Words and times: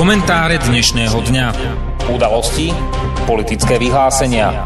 Komentáre 0.00 0.56
dnešného 0.56 1.12
dňa. 1.12 1.46
Udalosti, 2.08 2.72
politické 3.28 3.76
vyhlásenia. 3.76 4.64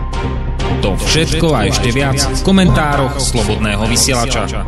To 0.78 0.94
všetko 0.94 1.50
a 1.50 1.66
ešte 1.66 1.90
viac 1.90 2.22
v 2.22 2.38
komentároch 2.46 3.18
Slobodného 3.18 3.82
vysielača. 3.90 4.62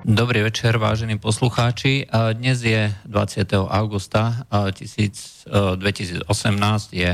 Dobrý 0.00 0.48
večer, 0.48 0.80
vážení 0.80 1.20
poslucháči. 1.20 2.08
Dnes 2.40 2.64
je 2.64 2.88
20. 3.04 3.68
augusta 3.68 4.48
2018, 4.48 6.24
je 6.96 7.10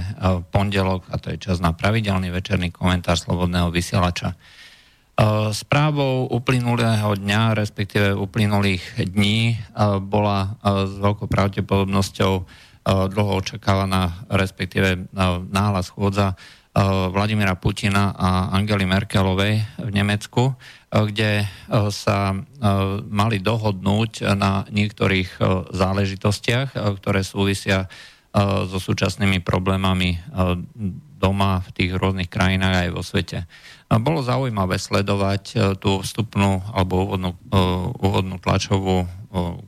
pondelok 0.54 1.02
a 1.10 1.18
to 1.18 1.34
je 1.34 1.50
čas 1.50 1.58
na 1.58 1.74
pravidelný 1.74 2.30
večerný 2.30 2.70
komentár 2.70 3.18
Slobodného 3.18 3.74
vysielača. 3.74 4.38
Správou 5.56 6.28
uplynulého 6.28 7.16
dňa, 7.16 7.56
respektíve 7.56 8.12
uplynulých 8.12 9.00
dní, 9.08 9.56
bola 10.04 10.60
s 10.60 10.92
veľkou 11.00 11.24
pravdepodobnosťou 11.24 12.32
dlho 12.86 13.32
očakávaná, 13.40 14.28
respektíve 14.28 15.08
náhla 15.48 15.80
schôdza 15.80 16.36
Vladimira 17.16 17.56
Putina 17.56 18.12
a 18.12 18.52
Angely 18.52 18.84
Merkelovej 18.84 19.64
v 19.80 19.90
Nemecku, 19.96 20.52
kde 20.92 21.48
sa 21.88 22.36
mali 23.08 23.40
dohodnúť 23.40 24.36
na 24.36 24.68
niektorých 24.68 25.40
záležitostiach, 25.72 26.76
ktoré 27.00 27.24
súvisia 27.24 27.88
so 28.68 28.76
súčasnými 28.76 29.40
problémami 29.40 30.20
doma 31.26 31.58
v 31.66 31.70
tých 31.74 31.90
rôznych 31.98 32.30
krajinách 32.30 32.86
aj 32.86 32.88
vo 32.94 33.02
svete. 33.02 33.50
Bolo 33.90 34.22
zaujímavé 34.22 34.78
sledovať 34.78 35.42
e, 35.50 35.56
tú 35.78 36.02
vstupnú 36.02 36.62
alebo 36.70 37.02
úvodnú, 37.02 37.30
e, 37.34 37.58
úvodnú 37.98 38.38
tlačovú 38.38 39.02
e, 39.02 39.08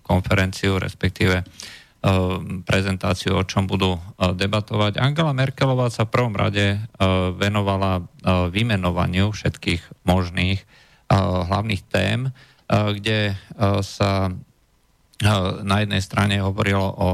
konferenciu, 0.06 0.78
respektíve 0.78 1.42
prezentáciu, 2.62 3.34
o 3.34 3.42
čom 3.42 3.66
budú 3.66 3.98
debatovať. 4.22 5.02
Angela 5.02 5.34
Merkelová 5.34 5.90
sa 5.90 6.06
v 6.06 6.14
prvom 6.14 6.30
rade 6.38 6.78
venovala 7.34 8.06
vymenovaniu 8.54 9.34
všetkých 9.34 10.06
možných 10.06 10.62
hlavných 11.10 11.82
tém, 11.90 12.30
kde 12.70 13.34
sa 13.82 14.30
na 15.66 15.76
jednej 15.82 15.98
strane 15.98 16.38
hovorilo 16.38 16.86
o 16.86 17.08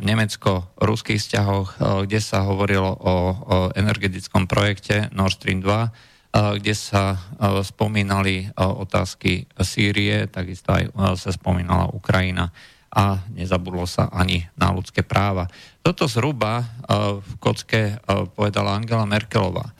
nemecko-ruských 0.00 1.18
vzťahoch, 1.18 1.68
kde 2.06 2.20
sa 2.22 2.46
hovorilo 2.46 2.94
o, 2.94 2.98
energetickom 3.74 4.46
projekte 4.46 5.10
Nord 5.10 5.34
Stream 5.42 5.58
2, 5.58 6.62
kde 6.62 6.74
sa 6.78 7.18
spomínali 7.66 8.46
otázky 8.54 9.50
Sýrie, 9.58 10.30
takisto 10.30 10.70
aj 10.70 10.94
sa 11.18 11.34
spomínala 11.34 11.90
Ukrajina 11.90 12.54
a 12.94 13.22
nezabudlo 13.34 13.82
sa 13.86 14.06
ani 14.14 14.46
na 14.54 14.70
ľudské 14.70 15.02
práva. 15.02 15.50
Toto 15.82 16.06
zhruba 16.06 16.62
v 17.18 17.30
kocke 17.42 17.98
povedala 18.38 18.78
Angela 18.78 19.10
Merkelová. 19.10 19.74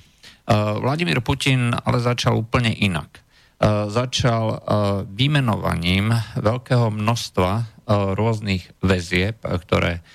Vladimír 0.82 1.22
Putin 1.22 1.70
ale 1.70 2.02
začal 2.02 2.34
úplne 2.34 2.74
inak. 2.74 3.22
Začal 3.86 4.62
vymenovaním 5.06 6.10
veľkého 6.34 6.90
množstva 6.90 7.80
rôznych 7.91 8.70
väzieb, 8.78 9.42
ktoré 9.42 10.06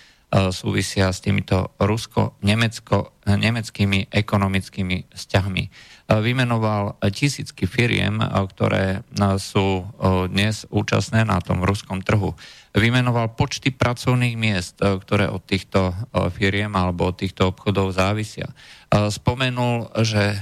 súvisia 0.52 1.12
s 1.12 1.22
týmito 1.24 1.72
rusko-nemeckými 1.80 4.00
ekonomickými 4.12 5.06
vzťahmi. 5.16 5.70
Vymenoval 6.06 7.02
tisícky 7.10 7.66
firiem, 7.66 8.22
ktoré 8.22 9.02
sú 9.42 9.90
dnes 10.30 10.70
účastné 10.70 11.26
na 11.26 11.42
tom 11.42 11.66
ruskom 11.66 12.06
trhu. 12.06 12.38
Vymenoval 12.78 13.34
počty 13.34 13.74
pracovných 13.74 14.38
miest, 14.38 14.78
ktoré 14.78 15.26
od 15.34 15.42
týchto 15.42 15.98
firiem 16.38 16.70
alebo 16.78 17.10
od 17.10 17.18
týchto 17.18 17.50
obchodov 17.50 17.90
závisia. 17.98 18.54
Spomenul, 18.94 19.90
že 20.06 20.38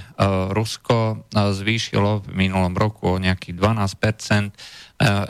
Rusko 0.52 1.32
zvýšilo 1.32 2.28
v 2.28 2.28
minulom 2.36 2.76
roku 2.76 3.16
o 3.16 3.22
nejakých 3.24 3.56
12% 3.56 4.52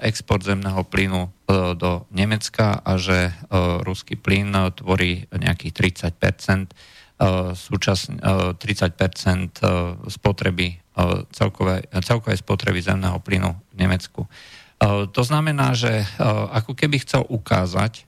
export 0.02 0.42
zemného 0.42 0.82
plynu 0.90 1.30
do 1.78 2.10
Nemecka 2.10 2.82
a 2.82 2.98
že 2.98 3.38
ruský 3.86 4.18
plyn 4.18 4.50
tvorí 4.74 5.30
nejakých 5.30 5.94
30 6.18 6.74
súčasne 7.56 8.20
30 8.60 8.60
spotreby 10.12 10.68
celkovej, 11.32 11.88
celkovej 12.04 12.38
spotreby 12.44 12.84
zemného 12.84 13.18
plynu 13.24 13.52
v 13.72 13.76
Nemecku. 13.80 14.28
To 15.14 15.22
znamená, 15.24 15.72
že 15.74 16.04
ako 16.52 16.76
keby 16.76 17.00
chcel 17.08 17.24
ukázať, 17.24 18.04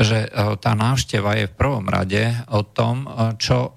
že 0.00 0.32
tá 0.64 0.72
návšteva 0.72 1.36
je 1.36 1.46
v 1.46 1.56
prvom 1.60 1.84
rade 1.84 2.32
o 2.48 2.64
tom, 2.64 3.04
čo 3.36 3.76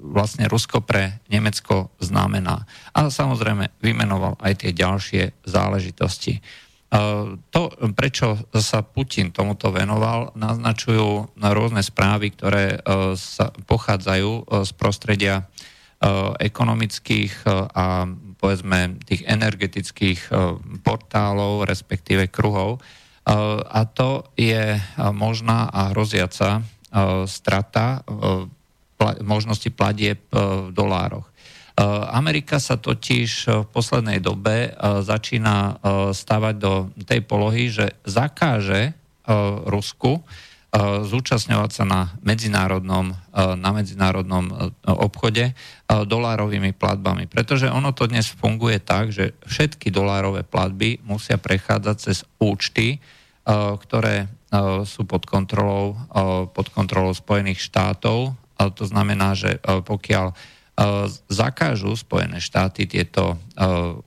vlastne 0.00 0.48
Rusko 0.48 0.80
pre 0.80 1.20
Nemecko 1.28 1.92
znamená. 2.00 2.64
A 2.96 3.12
samozrejme 3.12 3.76
vymenoval 3.84 4.40
aj 4.40 4.64
tie 4.64 4.72
ďalšie 4.72 5.44
záležitosti. 5.44 6.40
To, 7.52 7.62
prečo 7.92 8.48
sa 8.56 8.80
Putin 8.80 9.28
tomuto 9.28 9.68
venoval, 9.68 10.32
naznačujú 10.32 11.36
rôzne 11.36 11.84
správy, 11.84 12.32
ktoré 12.32 12.64
e, 12.72 13.12
sa 13.12 13.52
pochádzajú 13.52 14.30
e, 14.32 14.42
z 14.64 14.70
prostredia 14.72 15.36
e, 15.36 15.44
ekonomických 16.48 17.44
a 17.76 18.08
povedzme 18.40 19.04
tých 19.04 19.26
energetických 19.28 20.32
portálov, 20.80 21.66
respektíve 21.66 22.30
kruhov. 22.30 22.78
A 23.66 23.80
to 23.90 24.30
je 24.38 24.78
možná 25.10 25.66
a 25.68 25.90
hroziaca 25.90 26.62
strata 27.26 28.06
možnosti 29.20 29.68
platieb 29.74 30.22
v 30.30 30.70
dolároch. 30.70 31.26
Eh, 31.78 31.84
Amerika 32.10 32.58
sa 32.58 32.74
totiž 32.74 33.30
eh, 33.46 33.50
v 33.62 33.66
poslednej 33.70 34.18
dobe 34.18 34.56
eh, 34.66 34.72
začína 34.98 35.78
stavať 36.10 36.54
do 36.58 36.90
tej 37.06 37.20
polohy, 37.22 37.70
že 37.70 37.94
zakáže 38.02 38.96
Rusku 39.68 40.24
zúčastňovať 41.04 41.70
sa 41.72 41.84
na 41.84 42.00
medzinárodnom, 42.24 43.12
na 43.36 43.70
medzinárodnom 43.76 44.72
obchode 44.84 45.52
dolárovými 45.88 46.72
platbami. 46.72 47.28
Pretože 47.28 47.68
ono 47.68 47.92
to 47.92 48.08
dnes 48.08 48.32
funguje 48.32 48.80
tak, 48.80 49.12
že 49.12 49.36
všetky 49.44 49.92
dolárové 49.92 50.48
platby 50.48 51.04
musia 51.04 51.36
prechádzať 51.36 51.96
cez 52.00 52.24
účty, 52.40 53.04
ktoré 53.84 54.32
sú 54.88 55.04
pod 55.04 55.28
kontrolou, 55.28 55.96
pod 56.56 56.72
kontrolou 56.72 57.12
Spojených 57.12 57.68
štátov. 57.68 58.32
To 58.56 58.84
znamená, 58.88 59.36
že 59.36 59.60
pokiaľ 59.64 60.32
zakážu 61.26 61.98
Spojené 61.98 62.38
štáty 62.38 62.86
tieto 62.86 63.42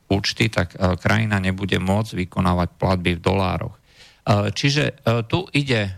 účty, 0.07 0.47
tak 0.47 0.79
krajina 1.03 1.35
nebude 1.43 1.75
môcť 1.83 2.15
vykonávať 2.15 2.69
platby 2.79 3.19
v 3.19 3.23
dolároch. 3.23 3.75
Čiže 4.55 5.03
tu 5.27 5.51
ide 5.51 5.91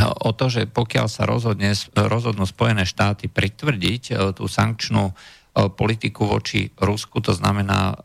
o 0.00 0.30
to, 0.36 0.52
že 0.52 0.68
pokiaľ 0.68 1.06
sa 1.08 1.24
rozhodne, 1.24 1.72
rozhodnú 1.96 2.44
Spojené 2.44 2.84
štáty 2.84 3.32
pritvrdiť 3.32 4.36
tú 4.36 4.44
sankčnú 4.44 5.16
politiku 5.52 6.28
voči 6.28 6.68
Rusku, 6.76 7.24
to 7.24 7.32
znamená 7.32 7.96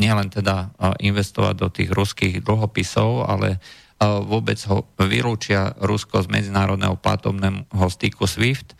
nielen 0.00 0.28
teda 0.32 0.72
investovať 1.00 1.54
do 1.56 1.68
tých 1.68 1.90
ruských 1.92 2.40
dlhopisov, 2.40 3.28
ale 3.28 3.60
vôbec 4.00 4.56
ho 4.70 4.86
vylúčia 5.00 5.74
Rusko 5.80 6.22
z 6.24 6.32
medzinárodného 6.32 6.94
platobného 6.96 7.88
styku 7.90 8.24
SWIFT, 8.30 8.78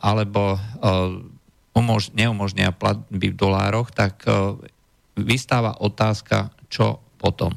alebo 0.00 0.60
umož- 1.72 2.12
neumožnia 2.12 2.70
platby 2.76 3.32
v 3.32 3.38
dolároch, 3.38 3.88
tak 3.88 4.20
vystáva 5.16 5.80
otázka, 5.80 6.52
čo 6.68 7.00
potom. 7.16 7.56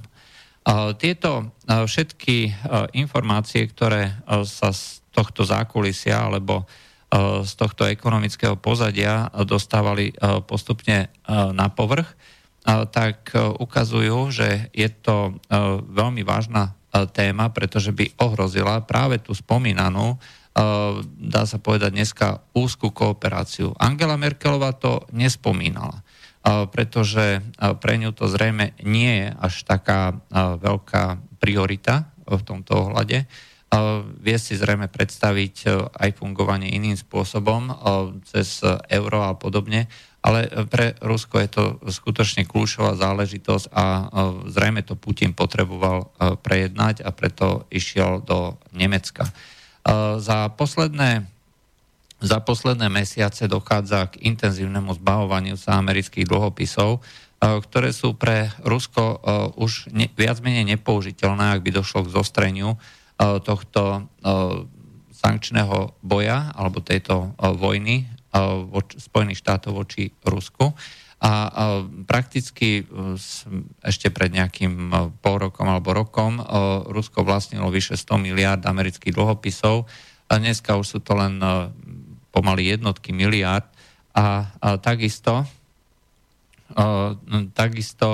Tieto 1.00 1.52
všetky 1.68 2.52
informácie, 2.96 3.68
ktoré 3.68 4.20
sa 4.48 4.72
z 4.72 5.04
tohto 5.12 5.44
zákulisia 5.48 6.28
alebo 6.28 6.68
z 7.44 7.52
tohto 7.56 7.88
ekonomického 7.88 8.60
pozadia 8.60 9.32
dostávali 9.48 10.12
postupne 10.44 11.08
na 11.32 11.72
povrch, 11.72 12.12
tak 12.68 13.32
ukazujú, 13.36 14.28
že 14.28 14.68
je 14.76 14.92
to 14.92 15.40
veľmi 15.88 16.28
vážna 16.28 16.76
téma, 17.16 17.48
pretože 17.56 17.96
by 17.96 18.12
ohrozila 18.20 18.84
práve 18.84 19.24
tú 19.24 19.32
spomínanú 19.32 20.20
dá 21.22 21.46
sa 21.46 21.62
povedať 21.62 21.94
dneska, 21.94 22.42
úzkú 22.58 22.90
kooperáciu. 22.90 23.78
Angela 23.78 24.18
Merkelová 24.18 24.74
to 24.74 25.06
nespomínala, 25.14 26.02
pretože 26.74 27.46
pre 27.78 28.02
ňu 28.02 28.10
to 28.18 28.26
zrejme 28.26 28.74
nie 28.82 29.22
je 29.22 29.28
až 29.38 29.54
taká 29.70 30.18
veľká 30.34 31.22
priorita 31.38 32.10
v 32.26 32.42
tomto 32.42 32.90
ohľade. 32.90 33.30
Vie 34.24 34.38
si 34.40 34.58
zrejme 34.58 34.88
predstaviť 34.88 35.56
aj 35.94 36.10
fungovanie 36.18 36.72
iným 36.72 36.98
spôsobom, 36.98 37.68
cez 38.26 38.64
euro 38.90 39.28
a 39.28 39.36
podobne, 39.36 39.92
ale 40.24 40.48
pre 40.72 40.96
Rusko 41.04 41.38
je 41.44 41.50
to 41.52 41.64
skutočne 41.86 42.48
kľúčová 42.48 42.96
záležitosť 42.96 43.66
a 43.76 43.86
zrejme 44.48 44.82
to 44.88 44.96
Putin 44.96 45.36
potreboval 45.36 46.16
prejednať 46.42 47.04
a 47.04 47.12
preto 47.12 47.68
išiel 47.70 48.24
do 48.24 48.58
Nemecka. 48.72 49.30
Za 50.20 50.52
posledné, 50.52 51.24
za 52.20 52.40
posledné 52.44 52.92
mesiace 52.92 53.48
dochádza 53.48 54.12
k 54.12 54.28
intenzívnemu 54.28 54.92
zbavovaniu 55.00 55.56
sa 55.56 55.80
amerických 55.80 56.28
dlhopisov, 56.28 57.00
ktoré 57.40 57.96
sú 57.96 58.18
pre 58.18 58.52
Rusko 58.68 59.22
už 59.56 59.94
ne, 59.96 60.12
viac 60.18 60.44
menej 60.44 60.68
nepoužiteľné, 60.76 61.56
ak 61.56 61.64
by 61.64 61.72
došlo 61.72 62.04
k 62.04 62.14
zostreniu 62.14 62.76
tohto 63.18 64.12
sankčného 65.14 65.96
boja 66.02 66.52
alebo 66.58 66.84
tejto 66.84 67.38
vojny 67.38 68.10
Spojených 68.98 69.42
štátov 69.42 69.72
voči 69.86 70.14
Rusku. 70.26 70.76
A, 71.18 71.50
prakticky 72.06 72.86
ešte 73.82 74.14
pred 74.14 74.30
nejakým 74.30 74.94
pol 75.18 75.36
rokom 75.42 75.66
alebo 75.66 75.98
rokom 75.98 76.38
Rusko 76.94 77.26
vlastnilo 77.26 77.74
vyše 77.74 77.98
100 77.98 78.22
miliárd 78.22 78.62
amerických 78.70 79.18
dlhopisov 79.18 79.90
a 80.30 80.34
dneska 80.38 80.78
už 80.78 80.86
sú 80.86 81.00
to 81.02 81.18
len 81.18 81.42
pomaly 82.30 82.70
jednotky 82.78 83.18
miliárd. 83.18 83.66
A, 84.14 84.54
a 84.62 84.78
takisto 84.78 85.46
takisto 87.56 88.10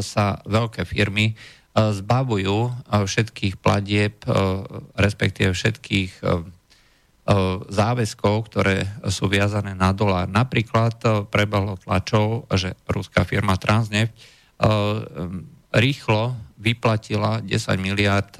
sa 0.00 0.40
veľké 0.48 0.88
firmy 0.88 1.36
zbavujú 1.76 2.72
všetkých 2.88 3.60
platieb, 3.60 4.24
respektíve 4.96 5.52
všetkých 5.54 6.24
záväzkov, 7.68 8.48
ktoré 8.48 8.88
sú 9.12 9.28
viazané 9.28 9.76
na 9.76 9.92
dolár. 9.92 10.32
Napríklad 10.32 11.28
prebehlo 11.28 11.76
tlačov, 11.76 12.48
že 12.56 12.72
ruská 12.88 13.28
firma 13.28 13.60
Transneft 13.60 14.16
rýchlo 15.68 16.32
vyplatila 16.56 17.44
10 17.44 17.52
miliard, 17.76 18.32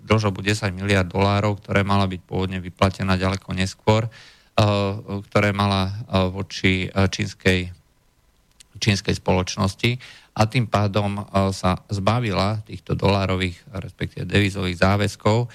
dlžobu 0.00 0.40
10 0.40 0.72
miliard 0.72 1.04
dolárov, 1.04 1.60
ktoré 1.60 1.84
mala 1.84 2.08
byť 2.08 2.20
pôvodne 2.24 2.64
vyplatená 2.64 3.20
ďaleko 3.20 3.52
neskôr, 3.52 4.08
ktoré 5.28 5.52
mala 5.52 5.92
voči 6.32 6.88
čínskej, 6.88 7.68
čínskej 8.80 9.14
spoločnosti 9.20 10.00
a 10.34 10.50
tým 10.50 10.66
pádom 10.66 11.22
e, 11.22 11.22
sa 11.54 11.78
zbavila 11.86 12.66
týchto 12.66 12.98
dolárových, 12.98 13.54
respektíve 13.70 14.26
devizových 14.26 14.82
záväzkov. 14.82 15.46
E, 15.46 15.48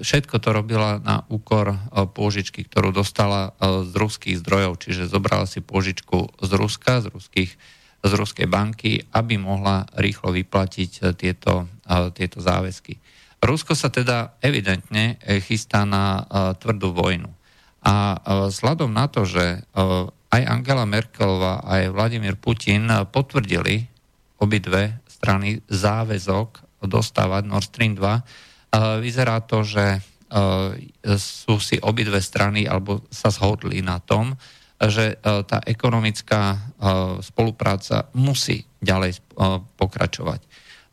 všetko 0.00 0.40
to 0.40 0.48
robila 0.56 0.96
na 1.04 1.20
úkor 1.28 1.76
e, 1.76 1.78
pôžičky, 2.08 2.64
ktorú 2.64 2.96
dostala 2.96 3.52
z 3.60 3.92
ruských 3.92 4.40
zdrojov, 4.40 4.80
čiže 4.80 5.12
zobrala 5.12 5.44
si 5.44 5.60
pôžičku 5.60 6.40
z 6.40 6.50
Ruska, 6.56 7.04
z, 7.04 7.12
ruských, 7.12 7.52
z 8.00 8.12
ruskej 8.16 8.48
banky, 8.48 9.04
aby 9.12 9.36
mohla 9.36 9.84
rýchlo 10.00 10.32
vyplatiť 10.32 11.12
tieto, 11.20 11.68
tieto 12.16 12.38
záväzky. 12.40 12.96
Rusko 13.44 13.76
sa 13.76 13.92
teda 13.92 14.40
evidentne 14.40 15.20
chystá 15.44 15.84
na 15.84 16.24
tvrdú 16.56 16.96
vojnu. 16.96 17.28
A 17.84 18.16
vzhľadom 18.48 18.88
na 18.88 19.12
to, 19.12 19.28
že 19.28 19.68
aj 20.34 20.42
Angela 20.50 20.82
Merkelová, 20.82 21.62
aj 21.62 21.94
Vladimír 21.94 22.34
Putin 22.34 22.90
potvrdili 23.14 23.86
obidve 24.42 24.98
strany 25.06 25.62
záväzok 25.70 26.82
dostávať 26.82 27.42
Nord 27.46 27.70
Stream 27.70 27.94
2. 27.94 28.98
Vyzerá 28.98 29.38
to, 29.46 29.62
že 29.62 29.84
e, 29.94 29.98
sú 31.16 31.56
si 31.62 31.78
obidve 31.78 32.18
strany 32.18 32.66
alebo 32.66 33.06
sa 33.08 33.30
zhodli 33.30 33.78
na 33.80 34.02
tom, 34.02 34.34
že 34.82 35.14
e, 35.14 35.16
tá 35.46 35.62
ekonomická 35.64 36.42
e, 36.52 36.58
spolupráca 37.22 38.10
musí 38.18 38.66
ďalej 38.84 39.22
pokračovať. 39.80 40.44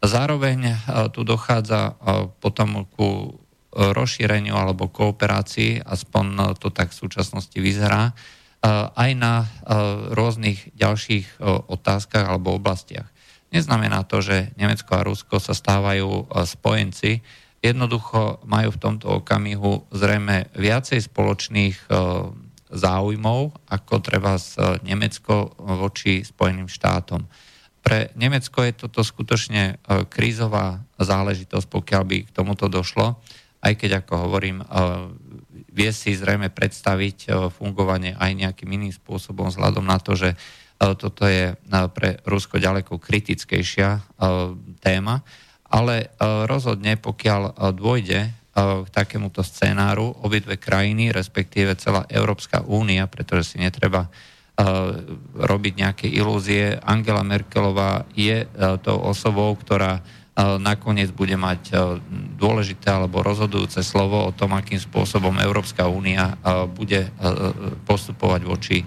Zároveň 0.02 0.80
tu 1.14 1.22
dochádza 1.28 1.94
potom 2.42 2.88
ku 2.90 3.38
rozšíreniu 3.76 4.56
alebo 4.56 4.90
kooperácii, 4.90 5.84
aspoň 5.84 6.56
to 6.58 6.72
tak 6.74 6.96
v 6.96 7.00
súčasnosti 7.04 7.54
vyzerá, 7.60 8.16
aj 8.70 9.12
na 9.18 9.50
rôznych 10.14 10.74
ďalších 10.78 11.42
otázkach 11.70 12.30
alebo 12.30 12.56
oblastiach. 12.58 13.10
Neznamená 13.52 14.08
to, 14.08 14.24
že 14.24 14.56
Nemecko 14.56 14.96
a 14.96 15.06
Rusko 15.06 15.42
sa 15.42 15.52
stávajú 15.52 16.30
spojenci. 16.48 17.20
Jednoducho 17.60 18.42
majú 18.48 18.74
v 18.74 18.82
tomto 18.82 19.22
okamihu 19.22 19.86
zrejme 19.92 20.50
viacej 20.56 21.04
spoločných 21.04 21.90
záujmov, 22.72 23.42
ako 23.68 23.94
treba 24.00 24.40
z 24.40 24.80
Nemecko 24.88 25.52
voči 25.60 26.24
Spojeným 26.24 26.72
štátom. 26.72 27.28
Pre 27.82 28.14
Nemecko 28.16 28.64
je 28.64 28.78
toto 28.78 29.02
skutočne 29.04 29.82
krízová 30.08 30.86
záležitosť, 31.02 31.68
pokiaľ 31.68 32.04
by 32.08 32.18
k 32.30 32.34
tomuto 32.34 32.70
došlo, 32.72 33.20
aj 33.62 33.74
keď, 33.78 34.06
ako 34.06 34.14
hovorím, 34.26 34.64
vie 35.72 35.90
si 35.96 36.14
zrejme 36.14 36.52
predstaviť 36.52 37.18
e, 37.26 37.28
fungovanie 37.50 38.14
aj 38.20 38.32
nejakým 38.36 38.70
iným 38.70 38.94
spôsobom 38.94 39.48
vzhľadom 39.48 39.88
na 39.88 39.98
to, 39.98 40.20
že 40.20 40.36
e, 40.36 40.38
toto 41.00 41.24
je 41.26 41.56
e, 41.56 41.56
pre 41.96 42.20
Rusko 42.28 42.60
ďaleko 42.60 43.00
kritickejšia 43.00 44.04
téma, 44.84 45.24
ale 45.72 46.12
rozhodne, 46.52 47.00
pokiaľ 47.00 47.72
dôjde 47.72 48.36
k 48.52 48.88
takémuto 48.92 49.40
scénáru, 49.40 50.04
obidve 50.20 50.60
krajiny, 50.60 51.16
respektíve 51.16 51.80
celá 51.80 52.04
Európska 52.12 52.60
únia, 52.68 53.08
pretože 53.08 53.56
si 53.56 53.58
netreba 53.64 54.12
robiť 55.40 55.74
nejaké 55.80 56.08
ilúzie. 56.12 56.76
Angela 56.84 57.24
Merkelová 57.24 58.04
je 58.12 58.44
tou 58.84 59.00
osobou, 59.00 59.56
ktorá 59.56 60.04
nakoniec 60.40 61.12
bude 61.12 61.36
mať 61.36 61.62
e, 61.70 61.74
dôležité 62.40 62.88
alebo 62.88 63.20
rozhodujúce 63.20 63.84
slovo 63.84 64.24
o 64.24 64.32
tom, 64.32 64.56
akým 64.56 64.80
spôsobom 64.80 65.36
Európska 65.44 65.92
únia 65.92 66.40
e, 66.40 66.66
bude 66.72 67.02
e, 67.04 67.10
postupovať 67.84 68.42
voči 68.48 68.78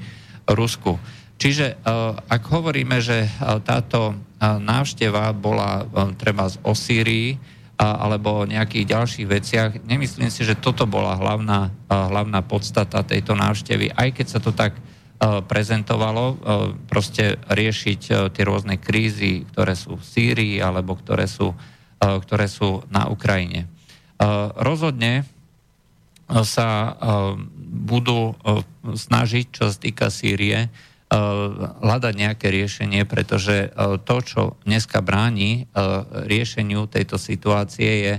Rusku. 0.48 0.96
Čiže 1.34 1.82
ak 2.30 2.42
hovoríme, 2.46 3.02
že 3.02 3.26
táto 3.66 4.14
návšteva 4.38 5.34
bola 5.34 5.82
treba 6.14 6.46
z 6.46 6.62
Osírii 6.62 7.34
alebo 7.74 8.46
o 8.46 8.48
nejakých 8.48 8.94
ďalších 8.94 9.26
veciach, 9.26 9.70
nemyslím 9.82 10.30
si, 10.30 10.46
že 10.46 10.54
toto 10.54 10.86
bola 10.86 11.18
hlavná, 11.18 11.74
hlavná 11.90 12.38
podstata 12.46 13.02
tejto 13.02 13.34
návštevy, 13.34 13.90
aj 13.98 14.08
keď 14.14 14.26
sa 14.30 14.38
to 14.38 14.54
tak 14.54 14.78
prezentovalo, 15.22 16.36
proste 16.90 17.40
riešiť 17.48 18.00
tie 18.34 18.44
rôzne 18.44 18.76
krízy, 18.76 19.48
ktoré 19.54 19.72
sú 19.72 19.96
v 19.96 20.04
Sýrii 20.04 20.56
alebo 20.60 20.98
ktoré 20.98 21.24
sú, 21.24 21.54
ktoré 22.00 22.50
sú 22.50 22.84
na 22.92 23.08
Ukrajine. 23.08 23.70
Rozhodne 24.60 25.24
sa 26.44 26.96
budú 27.56 28.36
snažiť, 28.84 29.46
čo 29.48 29.64
sa 29.68 29.76
týka 29.76 30.08
Sýrie, 30.12 30.68
hľadať 31.84 32.14
nejaké 32.16 32.50
riešenie, 32.50 33.06
pretože 33.06 33.70
to, 34.02 34.16
čo 34.24 34.42
dneska 34.66 34.98
bráni 34.98 35.70
riešeniu 36.26 36.90
tejto 36.90 37.22
situácie, 37.22 37.90
je 38.02 38.14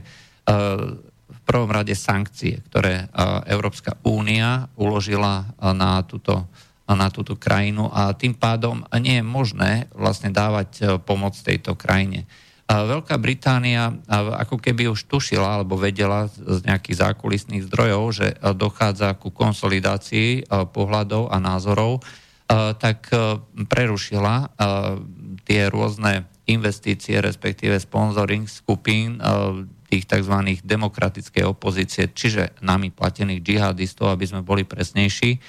v 1.25 1.39
prvom 1.43 1.69
rade 1.69 1.93
sankcie, 1.93 2.61
ktoré 2.71 3.09
Európska 3.45 3.99
únia 4.05 4.71
uložila 4.79 5.45
na 5.59 6.01
túto 6.07 6.47
na 6.93 7.09
túto 7.09 7.33
krajinu 7.33 7.89
a 7.89 8.13
tým 8.13 8.37
pádom 8.37 8.85
nie 9.01 9.17
je 9.17 9.25
možné 9.25 9.71
vlastne 9.97 10.29
dávať 10.29 10.69
e, 10.77 10.83
pomoc 11.01 11.33
tejto 11.33 11.73
krajine. 11.73 12.29
Veľká 12.65 13.21
Británia 13.21 13.93
ako 14.09 14.57
keby 14.57 14.89
už 14.89 15.05
tušila 15.05 15.61
alebo 15.61 15.77
vedela 15.77 16.25
z 16.33 16.65
nejakých 16.65 16.97
zákulisných 16.97 17.65
zdrojov, 17.69 18.03
že 18.13 18.27
e, 18.33 18.35
dochádza 18.53 19.17
ku 19.17 19.33
konsolidácii 19.33 20.29
e, 20.37 20.41
pohľadov 20.69 21.33
a 21.33 21.41
názorov, 21.41 22.05
tak 22.77 23.09
prerušila 23.57 24.53
tie 25.49 25.61
rôzne 25.65 26.29
investície, 26.45 27.17
respektíve 27.17 27.73
sponsoring 27.81 28.45
skupín 28.45 29.17
tých 29.89 30.05
tzv. 30.05 30.61
demokratickej 30.61 31.41
opozície, 31.41 32.05
čiže 32.13 32.53
nami 32.61 32.93
platených 32.93 33.41
džihadistov, 33.41 34.13
aby 34.13 34.29
sme 34.29 34.45
boli 34.45 34.61
presnejší, 34.61 35.41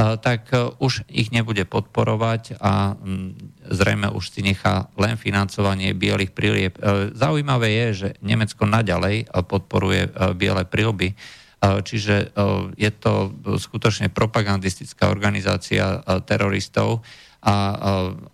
tak 0.00 0.48
e, 0.50 0.72
už 0.80 1.04
ich 1.12 1.28
nebude 1.28 1.68
podporovať 1.68 2.56
a 2.62 2.96
mm, 2.96 3.28
zrejme 3.68 4.08
už 4.14 4.32
si 4.32 4.40
nechá 4.40 4.88
len 4.96 5.20
financovanie 5.20 5.92
bielých 5.92 6.32
prílieb. 6.32 6.74
E, 6.80 7.12
zaujímavé 7.12 7.68
je, 7.68 7.86
že 7.92 8.08
Nemecko 8.24 8.64
naďalej 8.64 9.28
podporuje 9.44 10.08
e, 10.08 10.10
biele 10.32 10.64
prílby, 10.64 11.12
čiže 11.60 12.32
je 12.80 12.90
to 13.04 13.36
skutočne 13.60 14.08
propagandistická 14.08 15.12
organizácia 15.12 16.00
teroristov 16.24 17.04
a 17.44 17.76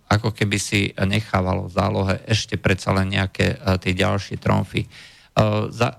ako 0.07 0.31
keby 0.31 0.55
si 0.55 0.95
nechávalo 0.95 1.67
v 1.67 1.75
zálohe 1.75 2.15
ešte 2.23 2.55
predsa 2.55 2.95
len 2.95 3.11
nejaké 3.11 3.59
tie 3.83 3.91
ďalšie 3.91 4.39
tromfy. 4.39 4.87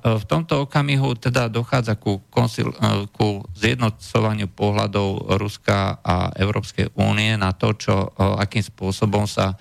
V 0.03 0.25
tomto 0.27 0.67
okamihu 0.67 1.15
teda 1.15 1.47
dochádza 1.47 1.95
ku, 1.95 2.19
konsil, 2.27 2.75
ku 3.15 3.47
zjednocovaniu 3.55 4.51
pohľadov 4.51 5.39
Ruska 5.39 6.03
a 6.03 6.35
Európskej 6.35 6.91
únie 6.99 7.39
na 7.39 7.55
to, 7.55 7.71
čo, 7.79 8.11
akým 8.19 8.67
spôsobom 8.67 9.31
sa 9.31 9.55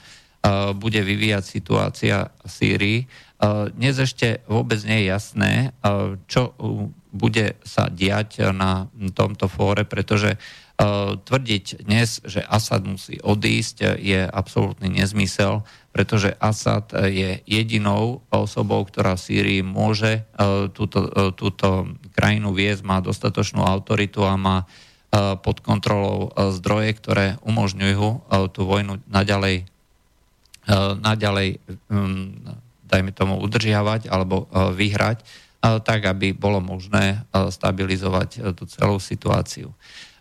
bude 0.74 0.98
vyvíjať 1.06 1.44
situácia 1.46 2.34
v 2.42 2.50
Sýrii. 2.50 3.00
Dnes 3.78 4.02
ešte 4.02 4.42
vôbec 4.50 4.82
nie 4.82 5.06
je 5.06 5.12
jasné, 5.14 5.54
čo 6.26 6.58
bude 7.14 7.62
sa 7.62 7.86
diať 7.94 8.50
na 8.58 8.90
tomto 9.14 9.46
fóre, 9.46 9.86
pretože 9.86 10.42
tvrdiť 11.22 11.86
dnes, 11.86 12.22
že 12.26 12.42
Asad 12.46 12.86
musí 12.86 13.18
odísť, 13.22 13.98
je 13.98 14.26
absolútny 14.26 14.90
nezmysel 14.90 15.66
pretože 15.98 16.30
Assad 16.38 16.94
je 16.94 17.42
jedinou 17.50 18.22
osobou, 18.30 18.86
ktorá 18.86 19.18
v 19.18 19.26
Sýrii 19.26 19.62
môže 19.66 20.22
e, 20.22 20.70
túto, 20.70 21.10
e, 21.10 21.34
túto 21.34 21.90
krajinu 22.14 22.54
viesť, 22.54 22.86
má 22.86 23.02
dostatočnú 23.02 23.66
autoritu 23.66 24.22
a 24.22 24.38
má 24.38 24.58
e, 24.62 24.66
pod 25.42 25.66
kontrolou 25.66 26.30
zdroje, 26.54 26.94
ktoré 27.02 27.26
umožňujú 27.42 28.30
tú 28.54 28.62
vojnu 28.70 29.02
naďalej, 29.10 29.66
naďalej 31.02 31.58
dajme 32.86 33.12
tomu, 33.18 33.42
udržiavať 33.42 34.12
alebo 34.14 34.46
vyhrať, 34.54 35.26
tak 35.64 36.06
aby 36.06 36.38
bolo 36.38 36.62
možné 36.62 37.26
stabilizovať 37.32 38.54
tú 38.54 38.70
celú 38.70 39.02
situáciu. 39.02 39.74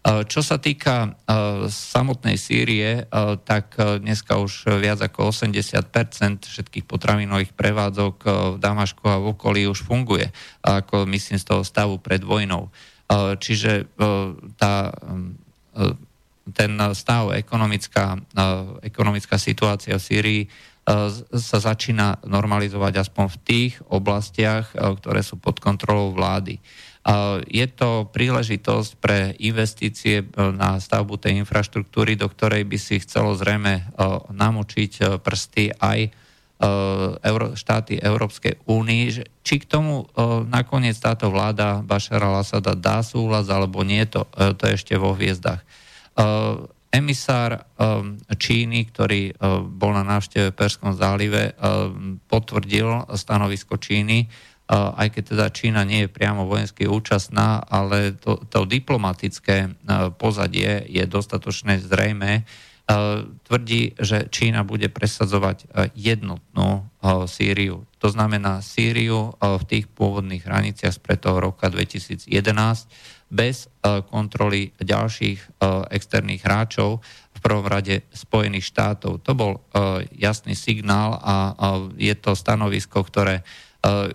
Čo 0.07 0.39
sa 0.39 0.63
týka 0.63 1.19
samotnej 1.67 2.39
Sýrie, 2.39 3.11
tak 3.43 3.75
dneska 3.75 4.39
už 4.39 4.79
viac 4.79 5.03
ako 5.03 5.35
80% 5.35 6.47
všetkých 6.47 6.87
potravinových 6.87 7.51
prevádzok 7.59 8.17
v 8.55 8.57
Damašku 8.63 9.03
a 9.11 9.19
v 9.19 9.35
okolí 9.35 9.67
už 9.67 9.83
funguje, 9.83 10.31
ako 10.63 11.11
myslím 11.11 11.43
z 11.43 11.47
toho 11.51 11.67
stavu 11.67 11.99
pred 11.99 12.23
vojnou. 12.23 12.71
Čiže 13.43 13.91
tá, 14.55 14.95
ten 16.55 16.71
stav, 16.95 17.35
ekonomická, 17.35 18.15
ekonomická 18.87 19.43
situácia 19.43 19.99
v 19.99 20.07
Sýrii 20.07 20.43
sa 21.35 21.59
začína 21.59 22.23
normalizovať 22.23 23.03
aspoň 23.03 23.25
v 23.27 23.39
tých 23.43 23.73
oblastiach, 23.91 24.71
ktoré 24.71 25.27
sú 25.27 25.35
pod 25.35 25.59
kontrolou 25.59 26.15
vlády. 26.15 26.63
Je 27.47 27.67
to 27.71 28.11
príležitosť 28.11 28.91
pre 28.99 29.31
investície 29.39 30.27
e, 30.27 30.27
na 30.51 30.83
stavbu 30.83 31.15
tej 31.23 31.39
infraštruktúry, 31.47 32.19
do 32.19 32.27
ktorej 32.27 32.67
by 32.67 32.79
si 32.83 32.99
chcelo 32.99 33.31
zrejme 33.39 33.75
e, 33.79 33.83
namočiť 34.35 34.93
e, 34.99 35.03
prsty 35.23 35.79
aj 35.79 36.01
štáty 37.53 38.01
Európskej 38.01 38.65
únii. 38.65 39.05
Či 39.45 39.55
k 39.61 39.69
tomu 39.69 40.09
nakoniec 40.49 40.97
táto 40.97 41.29
vláda 41.29 41.85
Bašara 41.85 42.33
al-Assada 42.33 42.73
dá 42.73 43.05
súhlas, 43.05 43.53
alebo 43.53 43.85
nie, 43.85 44.01
to, 44.09 44.25
to 44.33 44.65
je 44.65 44.81
ešte 44.81 44.97
vo 44.97 45.13
hviezdach. 45.13 45.61
Emisár 46.89 47.61
Číny, 48.41 48.89
ktorý 48.89 49.37
bol 49.69 49.93
na 49.93 50.17
návšteve 50.17 50.49
v 50.49 50.57
Perskom 50.57 50.97
zálive, 50.97 51.53
potvrdil 52.25 53.05
stanovisko 53.13 53.77
Číny, 53.77 54.25
aj 54.71 55.15
keď 55.15 55.23
teda 55.31 55.47
Čína 55.55 55.87
nie 55.87 56.07
je 56.07 56.11
priamo 56.11 56.43
vojensky 56.43 56.91
účastná, 56.91 57.63
ale 57.63 58.19
to, 58.19 58.43
to 58.51 58.67
diplomatické 58.67 59.79
pozadie 60.19 60.83
je 60.91 61.07
dostatočne 61.07 61.79
zrejme. 61.79 62.43
Tvrdí, 63.47 63.99
že 63.99 64.27
Čína 64.31 64.67
bude 64.67 64.91
presadzovať 64.91 65.71
jednotnú 65.95 66.87
Sýriu. 67.27 67.87
To 68.03 68.09
znamená 68.11 68.63
Sýriu 68.63 69.35
v 69.39 69.65
tých 69.67 69.87
pôvodných 69.91 70.43
hraniciach 70.47 70.95
z 70.95 71.01
pred 71.03 71.19
toho 71.19 71.39
roka 71.39 71.71
2011 71.71 72.27
bez 73.27 73.67
kontroly 74.11 74.71
ďalších 74.79 75.59
externých 75.91 76.43
hráčov, 76.47 77.03
v 77.37 77.41
prvom 77.43 77.67
rade 77.67 78.07
Spojených 78.15 78.71
štátov. 78.71 79.19
To 79.23 79.33
bol 79.35 79.53
jasný 80.15 80.55
signál 80.55 81.19
a 81.23 81.35
je 81.99 82.15
to 82.19 82.39
stanovisko, 82.39 83.03
ktoré 83.03 83.43
E, 83.43 83.66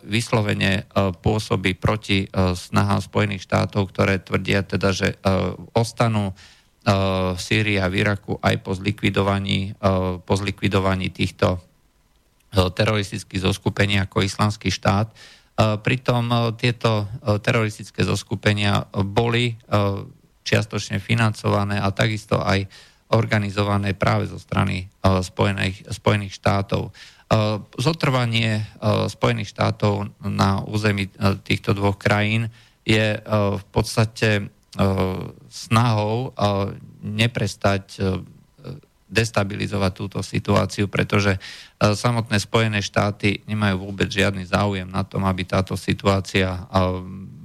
vyslovene 0.04 0.72
e, 0.74 0.84
pôsobí 1.16 1.78
proti 1.80 2.26
e, 2.26 2.28
snahám 2.54 3.00
Spojených 3.00 3.46
štátov, 3.48 3.92
ktoré 3.92 4.20
tvrdia 4.20 4.66
teda, 4.66 4.90
že 4.92 5.18
ostanú 5.76 6.36
v 6.82 7.38
Sýrii 7.38 7.78
a 7.78 7.86
v 7.86 8.02
Iraku 8.02 8.42
aj 8.42 8.66
po 8.66 8.74
zlikvidovaní, 8.74 9.78
po 10.26 10.34
zlikvidovaní 10.34 11.14
týchto 11.14 11.62
teroristických 12.50 13.38
zoskupení 13.38 14.02
ako 14.02 14.26
islamský 14.26 14.74
štát. 14.74 15.14
Pritom 15.86 16.58
tieto 16.58 17.06
teroristické 17.46 18.02
zoskupenia 18.02 18.90
boli 18.98 19.54
čiastočne 20.42 20.98
financované 20.98 21.78
a 21.78 21.94
takisto 21.94 22.42
aj 22.42 22.66
organizované 23.14 23.94
práve 23.94 24.26
zo 24.26 24.42
strany 24.42 24.90
Spojených, 25.06 25.86
Spojených 25.86 26.34
štátov. 26.34 26.90
Zotrvanie 27.80 28.68
Spojených 29.08 29.56
štátov 29.56 30.12
na 30.20 30.60
území 30.68 31.08
týchto 31.48 31.72
dvoch 31.72 31.96
krajín 31.96 32.52
je 32.84 33.16
v 33.56 33.66
podstate 33.72 34.52
snahou 35.48 36.36
neprestať 37.00 38.04
destabilizovať 39.12 39.92
túto 39.92 40.20
situáciu, 40.24 40.88
pretože 40.88 41.36
samotné 41.80 42.40
Spojené 42.40 42.80
štáty 42.80 43.44
nemajú 43.48 43.84
vôbec 43.88 44.08
žiadny 44.08 44.48
záujem 44.48 44.88
na 44.88 45.04
tom, 45.04 45.28
aby 45.28 45.44
táto 45.44 45.76
situácia 45.76 46.68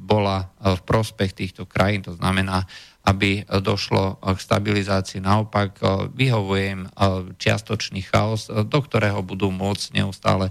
bola 0.06 0.46
v 0.62 0.80
prospech 0.86 1.34
týchto 1.34 1.66
krajín. 1.66 2.06
To 2.06 2.14
znamená, 2.14 2.62
aby 3.06 3.46
došlo 3.62 4.18
k 4.18 4.38
stabilizácii. 4.38 5.22
Naopak 5.22 5.78
eh, 5.78 5.86
vyhovuje 6.10 6.64
im 6.74 6.82
eh, 6.84 6.90
čiastočný 7.38 8.02
chaos, 8.02 8.50
eh, 8.50 8.66
do 8.66 8.78
ktorého 8.82 9.22
budú 9.22 9.54
môcť 9.54 9.86
neustále 9.94 10.50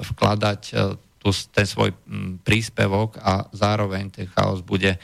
vkladať 0.00 0.72
ten 1.52 1.66
svoj 1.68 1.92
príspevok 2.48 3.20
a 3.20 3.44
zároveň 3.52 4.08
ten 4.08 4.24
chaos 4.24 4.64
bude 4.64 4.96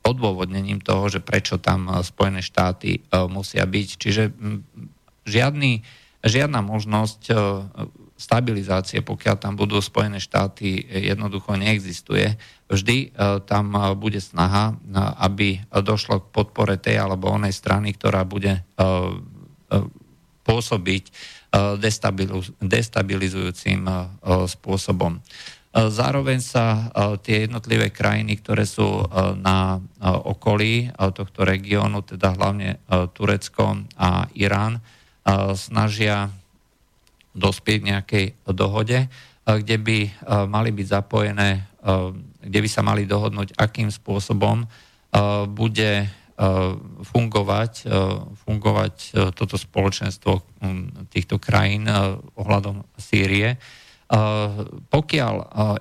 odôvodnením 0.00 0.80
toho, 0.80 1.12
že 1.12 1.20
prečo 1.20 1.60
tam 1.60 1.92
Spojené 2.00 2.40
štáty 2.40 3.04
musia 3.28 3.68
byť. 3.68 3.88
Čiže 4.00 4.32
žiadny, 5.28 5.84
žiadna 6.24 6.64
možnosť 6.64 7.28
stabilizácie, 8.18 9.06
pokiaľ 9.06 9.36
tam 9.38 9.54
budú 9.54 9.78
Spojené 9.78 10.18
štáty, 10.18 10.82
jednoducho 10.90 11.54
neexistuje. 11.54 12.34
Vždy 12.66 13.14
e, 13.14 13.38
tam 13.46 13.70
e, 13.72 13.94
bude 13.94 14.18
snaha, 14.18 14.74
e, 14.74 14.98
aby 15.22 15.62
došlo 15.70 16.26
k 16.26 16.30
podpore 16.34 16.74
tej 16.82 16.98
alebo 16.98 17.30
onej 17.30 17.54
strany, 17.54 17.94
ktorá 17.94 18.26
bude 18.26 18.66
pôsobiť 20.48 21.04
destabilizujúcim 22.64 23.80
spôsobom. 24.48 25.20
Zároveň 25.76 26.40
sa 26.40 26.88
tie 27.20 27.44
jednotlivé 27.44 27.92
krajiny, 27.92 28.40
ktoré 28.40 28.64
sú 28.64 29.04
na 29.44 29.76
okolí 30.00 30.88
tohto 30.96 31.44
regiónu, 31.44 32.00
teda 32.00 32.32
hlavne 32.32 32.80
Turecko 33.12 33.84
a 34.00 34.24
Irán, 34.32 34.80
snažia 35.52 36.32
dospieť 37.38 37.80
nejakej 37.86 38.26
dohode, 38.50 39.06
eh, 39.06 39.08
kde 39.46 39.76
by 39.78 39.98
eh, 40.02 40.10
mali 40.50 40.70
byť 40.74 40.86
zapojené, 40.86 41.50
eh, 41.54 42.10
kde 42.42 42.58
by 42.58 42.68
sa 42.68 42.82
mali 42.82 43.06
dohodnúť, 43.06 43.54
akým 43.56 43.88
spôsobom 43.88 44.66
bude 45.48 46.04
fungovať, 47.00 47.88
fungovať 48.44 48.94
toto 49.32 49.56
spoločenstvo 49.56 50.32
hm, 50.36 51.08
týchto 51.08 51.40
krajín 51.40 51.88
ohľadom 52.36 52.84
Sýrie. 53.00 53.56
Pokiaľ 54.92 55.34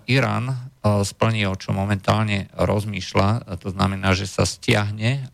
Irán 0.07 0.71
splní, 0.81 1.43
o 1.43 1.59
čo 1.59 1.75
momentálne 1.75 2.47
rozmýšľa, 2.55 3.59
to 3.59 3.75
znamená, 3.75 4.15
že 4.15 4.31
sa 4.31 4.47
stiahne 4.47 5.27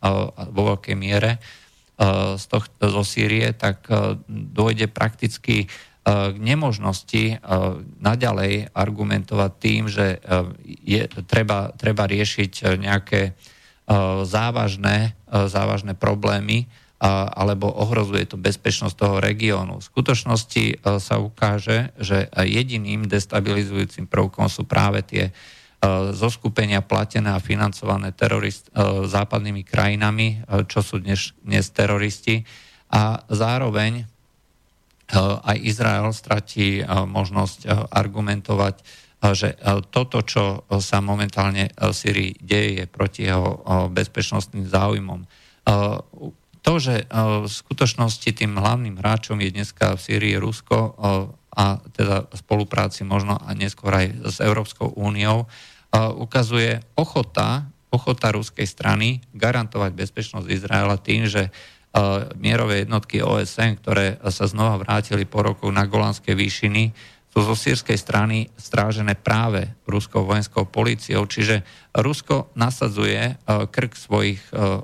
vo 0.52 0.74
veľkej 0.74 0.96
miere 0.98 1.38
z, 2.34 2.44
tohto, 2.50 2.82
zo 2.82 3.04
Sýrie, 3.06 3.54
tak 3.54 3.86
dôjde 4.28 4.90
prakticky 4.90 5.70
k 6.04 6.36
nemožnosti 6.36 7.24
e, 7.32 7.36
naďalej 8.04 8.76
argumentovať 8.76 9.52
tým, 9.64 9.84
že 9.88 10.20
e, 10.20 10.38
je, 10.84 11.02
treba, 11.24 11.72
treba 11.80 12.04
riešiť 12.04 12.78
nejaké 12.80 13.34
závažné, 14.24 15.12
závažné 15.28 15.92
problémy 15.92 16.72
alebo 17.36 17.68
ohrozuje 17.68 18.24
to 18.24 18.40
bezpečnosť 18.40 18.96
toho 18.96 19.20
regiónu. 19.20 19.84
V 19.84 19.88
skutočnosti 19.92 20.88
sa 21.04 21.20
ukáže, 21.20 21.92
že 22.00 22.32
jediným 22.32 23.12
destabilizujúcim 23.12 24.08
prvkom 24.08 24.48
sú 24.48 24.64
práve 24.64 25.04
tie 25.04 25.36
zoskupenia 26.16 26.80
platené 26.80 27.36
a 27.36 27.44
financované 27.44 28.16
terorist, 28.16 28.72
západnými 29.04 29.68
krajinami, 29.68 30.48
čo 30.72 30.80
sú 30.80 31.04
dnes, 31.04 31.36
dnes 31.44 31.68
teroristi. 31.76 32.48
A 32.88 33.20
zároveň 33.28 34.08
aj 35.12 35.58
Izrael 35.60 36.14
stratí 36.16 36.86
možnosť 36.88 37.90
argumentovať, 37.92 38.76
že 39.36 39.56
toto, 39.88 40.20
čo 40.20 40.68
sa 40.84 41.00
momentálne 41.00 41.72
v 41.72 41.94
Syrii 41.96 42.36
deje, 42.44 42.84
je 42.84 42.86
proti 42.92 43.28
jeho 43.28 43.64
bezpečnostným 43.88 44.68
záujmom. 44.68 45.24
To, 46.64 46.74
že 46.80 47.08
v 47.12 47.48
skutočnosti 47.48 48.30
tým 48.36 48.56
hlavným 48.56 49.00
hráčom 49.00 49.40
je 49.40 49.52
dneska 49.52 49.96
v 49.96 50.04
Syrii 50.04 50.36
Rusko 50.40 50.96
a 51.56 51.80
teda 51.96 52.28
spolupráci 52.36 53.08
možno 53.08 53.40
a 53.40 53.52
neskôr 53.56 53.96
aj 53.96 54.08
s 54.28 54.38
Európskou 54.44 54.92
úniou, 54.96 55.48
ukazuje 56.20 56.84
ochota, 57.00 57.70
ochota 57.94 58.34
ruskej 58.34 58.66
strany 58.66 59.22
garantovať 59.38 59.94
bezpečnosť 59.94 60.48
Izraela 60.50 60.98
tým, 60.98 61.30
že 61.30 61.54
mierové 62.42 62.84
jednotky 62.84 63.22
OSN, 63.22 63.78
ktoré 63.78 64.18
sa 64.34 64.50
znova 64.50 64.82
vrátili 64.82 65.30
po 65.30 65.46
roku 65.46 65.70
na 65.70 65.86
Golanské 65.86 66.34
výšiny, 66.34 66.90
sú 67.34 67.42
zo 67.42 67.58
sírskej 67.58 67.98
strany 67.98 68.54
strážené 68.62 69.18
práve 69.18 69.66
ruskou 69.90 70.22
vojenskou 70.22 70.70
políciou, 70.70 71.26
čiže 71.26 71.66
Rusko 71.98 72.54
nasadzuje 72.54 73.42
krk 73.46 73.94
svojich 73.98 74.42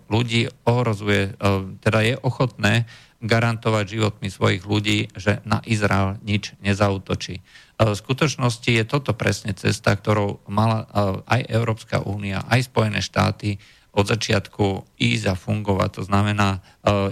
ľudí, 0.10 0.50
ohrozuje, 0.66 1.38
teda 1.78 2.00
je 2.01 2.16
ochotné 2.25 2.89
garantovať 3.22 3.86
životmi 3.86 4.34
svojich 4.34 4.66
ľudí, 4.66 5.13
že 5.13 5.46
na 5.46 5.62
Izrael 5.62 6.18
nič 6.25 6.58
nezautočí. 6.66 7.46
V 7.78 7.94
skutočnosti 7.94 8.66
je 8.66 8.82
toto 8.82 9.13
presne 9.13 9.54
cesta, 9.54 9.94
ktorou 9.94 10.42
mala 10.50 10.89
aj 11.30 11.54
Európska 11.54 12.01
únia, 12.01 12.42
aj 12.50 12.66
Spojené 12.66 13.06
štáty 13.06 13.62
od 13.89 14.05
začiatku 14.05 14.98
ísť 15.01 15.25
a 15.29 15.36
fungovať. 15.36 15.89
To 15.98 16.03
znamená 16.05 16.62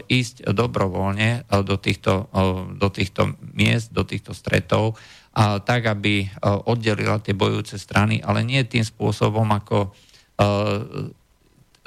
ísť 0.08 0.54
dobrovoľne 0.54 1.50
do 1.66 1.76
týchto, 1.82 2.30
do 2.78 2.88
týchto 2.94 3.34
miest, 3.58 3.90
do 3.90 4.06
týchto 4.06 4.38
stretov, 4.38 4.94
a 5.38 5.62
tak, 5.62 5.86
aby 5.86 6.26
oddelila 6.42 7.22
tie 7.22 7.38
bojujúce 7.38 7.78
strany, 7.78 8.18
ale 8.26 8.42
nie 8.42 8.66
tým 8.66 8.82
spôsobom, 8.82 9.46
ako 9.54 9.94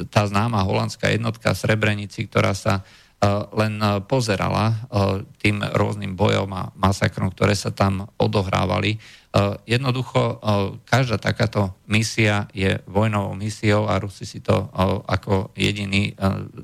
tá 0.06 0.22
známa 0.26 0.62
holandská 0.62 1.10
jednotka 1.10 1.50
Srebrenici, 1.50 2.30
ktorá 2.30 2.54
sa 2.54 2.86
len 3.52 3.74
pozerala 4.08 4.88
tým 5.36 5.60
rôznym 5.60 6.16
bojom 6.16 6.48
a 6.56 6.72
masakrom, 6.72 7.28
ktoré 7.28 7.52
sa 7.52 7.68
tam 7.68 8.08
odohrávali. 8.16 8.96
Jednoducho, 9.68 10.40
každá 10.88 11.20
takáto 11.20 11.76
misia 11.84 12.48
je 12.56 12.80
vojnovou 12.88 13.36
misiou 13.36 13.92
a 13.92 14.00
Rusi 14.00 14.24
si 14.24 14.40
to 14.40 14.72
ako 15.04 15.52
jediní 15.52 16.16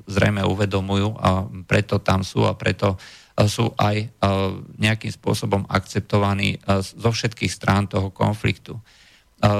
zrejme 0.09 0.41
uvedomujú 0.49 1.13
a 1.21 1.45
preto 1.69 2.01
tam 2.01 2.25
sú 2.25 2.49
a 2.49 2.57
preto 2.57 2.97
sú 3.37 3.69
aj 3.77 4.17
nejakým 4.81 5.13
spôsobom 5.13 5.61
akceptovaní 5.69 6.57
zo 6.81 7.13
všetkých 7.13 7.53
strán 7.53 7.85
toho 7.85 8.09
konfliktu. 8.09 8.81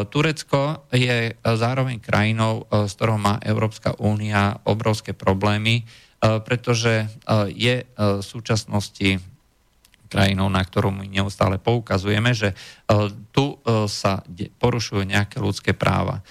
Turecko 0.10 0.89
je 0.89 1.38
zároveň 1.46 2.01
krajinou, 2.01 2.66
s 2.74 2.98
ktorou 2.98 3.22
má 3.22 3.38
Európska 3.46 3.94
únia 4.01 4.58
obrovské 4.66 5.13
problémy 5.13 5.86
E, 5.86 6.07
pretože 6.21 6.93
e, 7.03 7.07
je 7.53 7.75
e, 7.81 7.86
v 7.93 8.24
súčasnosti 8.24 9.21
krajinou, 10.07 10.47
na 10.47 10.63
ktorú 10.63 10.88
my 10.89 11.03
neustále 11.03 11.59
poukazujeme, 11.59 12.31
že 12.31 12.55
tu 13.36 13.59
sa 13.91 14.24
porušujú 14.55 15.03
nejaké 15.03 15.43
ľudské 15.43 15.75
práva. 15.75 16.24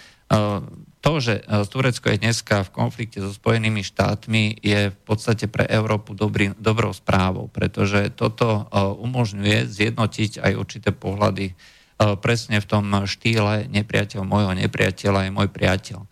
To, 1.05 1.13
že 1.21 1.45
Turecko 1.69 2.09
je 2.09 2.25
dneska 2.25 2.65
v 2.65 2.73
konflikte 2.73 3.21
so 3.21 3.29
Spojenými 3.37 3.85
štátmi, 3.85 4.65
je 4.65 4.97
v 4.97 4.99
podstate 5.05 5.45
pre 5.45 5.69
Európu 5.69 6.17
dobrý, 6.17 6.57
dobrou 6.57 6.97
správou, 6.97 7.53
pretože 7.53 8.17
toto 8.17 8.65
umožňuje 8.97 9.69
zjednotiť 9.69 10.41
aj 10.41 10.53
určité 10.57 10.97
pohľady 10.97 11.53
presne 11.97 12.61
v 12.61 12.69
tom 12.69 12.85
štýle 13.05 13.73
nepriateľ 13.73 14.21
môjho 14.25 14.53
nepriateľa 14.53 15.29
je 15.29 15.33
môj 15.33 15.49
priateľ 15.49 16.05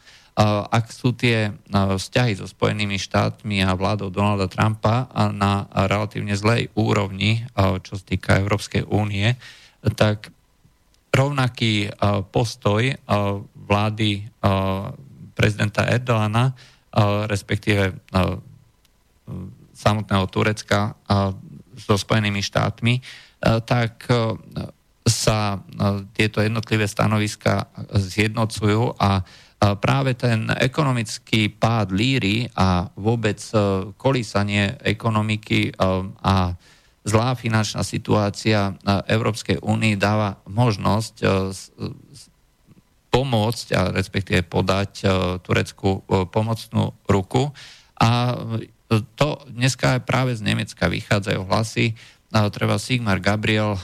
ak 0.70 0.90
sú 0.90 1.14
tie 1.14 1.54
vzťahy 1.70 2.34
so 2.34 2.50
Spojenými 2.50 2.98
štátmi 2.98 3.62
a 3.62 3.78
vládou 3.78 4.10
Donalda 4.10 4.50
Trumpa 4.50 5.06
na 5.30 5.70
relatívne 5.86 6.34
zlej 6.34 6.74
úrovni, 6.74 7.46
čo 7.86 7.94
sa 7.94 8.04
týka 8.04 8.42
Európskej 8.42 8.82
únie, 8.90 9.38
tak 9.94 10.34
rovnaký 11.14 11.94
postoj 12.34 12.98
vlády 13.54 14.26
prezidenta 15.38 15.86
Erdoána, 15.86 16.50
respektíve 17.30 17.94
samotného 19.70 20.26
Turecka 20.26 20.98
so 21.78 21.94
Spojenými 21.94 22.42
štátmi, 22.42 22.98
tak 23.66 24.10
sa 25.04 25.62
tieto 26.16 26.42
jednotlivé 26.42 26.90
stanoviska 26.90 27.70
zjednocujú 27.94 28.98
a 28.98 29.22
práve 29.80 30.12
ten 30.12 30.50
ekonomický 30.52 31.48
pád 31.56 31.94
líry 31.94 32.52
a 32.52 32.90
vôbec 32.98 33.40
e, 33.40 33.56
kolísanie 33.96 34.76
ekonomiky 34.84 35.70
e, 35.70 35.72
a 36.20 36.52
zlá 37.04 37.36
finančná 37.36 37.84
situácia 37.84 38.80
Európskej 38.84 39.60
únii 39.60 39.94
dáva 39.96 40.40
možnosť 40.48 41.14
e, 41.20 41.26
pomôcť 43.12 43.66
a 43.78 43.80
respektíve 43.94 44.42
podať 44.42 45.06
Turecku 45.46 46.02
pomocnú 46.34 46.98
ruku. 47.06 47.46
A 47.94 48.34
to 49.14 49.38
dneska 49.46 50.02
práve 50.02 50.34
z 50.34 50.42
Nemecka 50.42 50.90
vychádzajú 50.90 51.46
hlasy. 51.46 51.94
Treba 52.50 52.74
Sigmar 52.74 53.22
Gabriel, 53.22 53.78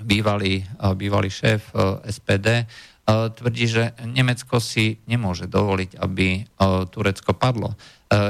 bývalý, 0.00 0.64
bývalý 0.96 1.28
šéf 1.28 1.68
SPD, 2.08 2.64
tvrdí, 3.06 3.64
že 3.70 3.94
Nemecko 4.02 4.58
si 4.58 4.98
nemôže 5.06 5.46
dovoliť, 5.46 5.94
aby 6.02 6.42
Turecko 6.90 7.38
padlo. 7.38 7.78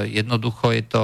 Jednoducho 0.05 0.73
je 0.73 0.83
to 0.85 1.03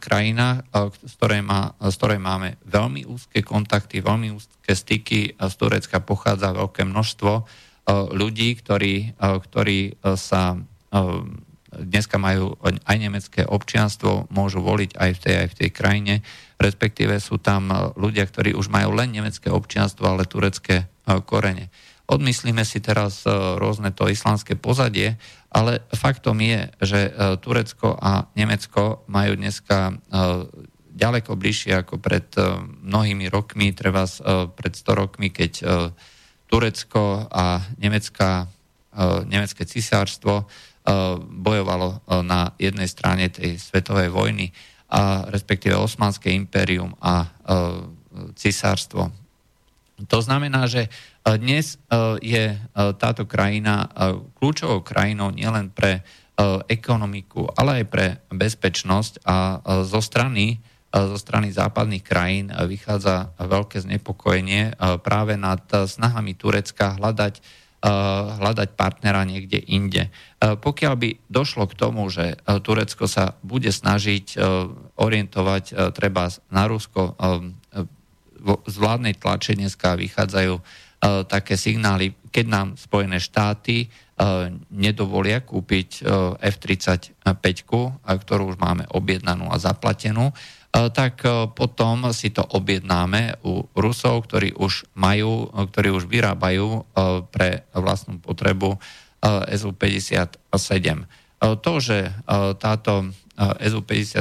krajina, 0.00 0.64
z 1.00 1.12
ktorej, 1.16 1.40
má, 1.40 1.72
z 1.80 1.94
ktorej 1.96 2.20
máme 2.20 2.60
veľmi 2.68 3.08
úzke 3.08 3.40
kontakty, 3.40 4.04
veľmi 4.04 4.32
úzke 4.32 4.76
styky. 4.76 5.40
Z 5.40 5.54
Turecka 5.56 6.04
pochádza 6.04 6.52
veľké 6.52 6.84
množstvo 6.84 7.32
ľudí, 8.12 8.60
ktorí, 8.60 9.16
ktorí 9.20 10.00
sa 10.20 10.60
dneska 11.74 12.16
majú 12.16 12.54
aj 12.64 12.96
nemecké 12.96 13.42
občianstvo, 13.44 14.30
môžu 14.30 14.62
voliť 14.62 14.94
aj 14.94 15.10
v 15.10 15.18
tej, 15.20 15.34
aj 15.44 15.48
v 15.50 15.58
tej 15.58 15.70
krajine, 15.74 16.14
respektíve 16.56 17.18
sú 17.18 17.42
tam 17.42 17.72
ľudia, 17.98 18.24
ktorí 18.24 18.54
už 18.54 18.70
majú 18.70 18.94
len 18.94 19.10
nemecké 19.10 19.50
občianstvo, 19.50 20.06
ale 20.06 20.28
turecké 20.28 20.88
korene. 21.28 21.68
Odmyslíme 22.04 22.68
si 22.68 22.84
teraz 22.84 23.24
e, 23.24 23.32
rôzne 23.32 23.88
to 23.88 24.12
islamské 24.12 24.60
pozadie, 24.60 25.16
ale 25.48 25.80
faktom 25.88 26.36
je, 26.36 26.68
že 26.84 27.00
e, 27.08 27.10
Turecko 27.40 27.96
a 27.96 28.28
Nemecko 28.36 29.08
majú 29.08 29.40
dneska 29.40 29.88
e, 29.88 29.94
ďaleko 30.94 31.32
bližšie 31.32 31.80
ako 31.80 31.98
pred 31.98 32.28
mnohými 32.86 33.26
rokmi, 33.26 33.74
treba 33.74 34.06
pred 34.54 34.78
100 34.78 34.94
rokmi, 34.94 35.26
keď 35.34 35.52
Turecko 36.46 37.26
a 37.26 37.58
Nemecká, 37.82 38.46
nemecké 39.26 39.66
cisárstvo 39.66 40.46
bojovalo 41.18 41.98
na 42.22 42.54
jednej 42.62 42.86
strane 42.86 43.26
tej 43.26 43.58
svetovej 43.58 44.06
vojny, 44.14 44.54
a 44.86 45.26
respektíve 45.34 45.74
Osmanské 45.74 46.30
impérium 46.30 46.94
a 47.02 47.26
cisárstvo. 48.38 49.10
To 50.06 50.18
znamená, 50.22 50.70
že 50.70 50.86
dnes 51.24 51.80
e, 51.80 51.96
je 52.20 52.44
e, 52.52 52.58
táto 53.00 53.24
krajina 53.24 53.88
e, 53.88 54.20
kľúčovou 54.36 54.84
krajinou 54.84 55.32
nielen 55.32 55.72
pre 55.72 56.04
ekonomiku, 56.66 57.46
ale 57.54 57.78
aj 57.78 57.84
pre 57.94 58.06
bezpečnosť 58.26 59.22
a 59.22 59.62
zo 59.86 60.02
strany, 60.02 60.58
zo 60.90 61.14
strany 61.14 61.54
západných 61.54 62.02
krajín 62.02 62.50
vychádza 62.50 63.38
veľké 63.38 63.78
znepokojenie 63.78 64.74
práve 65.06 65.38
nad 65.38 65.62
snahami 65.62 66.34
Turecka 66.34 66.98
hľadať, 66.98 67.38
hľadať 68.34 68.68
partnera 68.74 69.22
niekde 69.22 69.62
inde. 69.62 70.10
Pokiaľ 70.42 70.94
by 70.98 71.08
došlo 71.30 71.70
k 71.70 71.78
tomu, 71.78 72.10
že 72.10 72.34
Turecko 72.66 73.06
sa 73.06 73.38
bude 73.46 73.70
snažiť 73.70 74.34
orientovať 74.98 75.94
treba 75.94 76.34
na 76.50 76.66
Rusko, 76.66 77.14
z 78.66 78.74
vládnej 78.74 79.14
tlače 79.22 79.54
dneska 79.54 79.94
vychádzajú 79.94 80.58
E, 80.93 80.93
také 81.28 81.60
signály, 81.60 82.16
keď 82.32 82.46
nám 82.48 82.68
Spojené 82.80 83.20
štáty 83.20 83.84
e, 83.84 83.86
nedovolia 84.72 85.44
kúpiť 85.44 85.88
e, 86.00 86.02
F-35, 86.40 87.44
ktorú 88.04 88.42
už 88.54 88.56
máme 88.56 88.88
objednanú 88.88 89.52
a 89.52 89.60
zaplatenú, 89.60 90.32
tak 90.74 91.22
potom 91.54 92.10
si 92.10 92.34
to 92.34 92.42
objednáme 92.42 93.38
u 93.46 93.62
Rusov, 93.78 94.26
ktorí 94.26 94.58
už 94.58 94.90
majú, 94.98 95.46
ktorí 95.70 95.94
už 95.94 96.10
vyrábajú 96.10 96.82
pre 97.30 97.62
vlastnú 97.70 98.18
potrebu 98.18 98.74
SU-57. 99.54 101.06
To, 101.38 101.72
že 101.78 102.10
táto 102.58 103.14
SU-57 103.38 104.18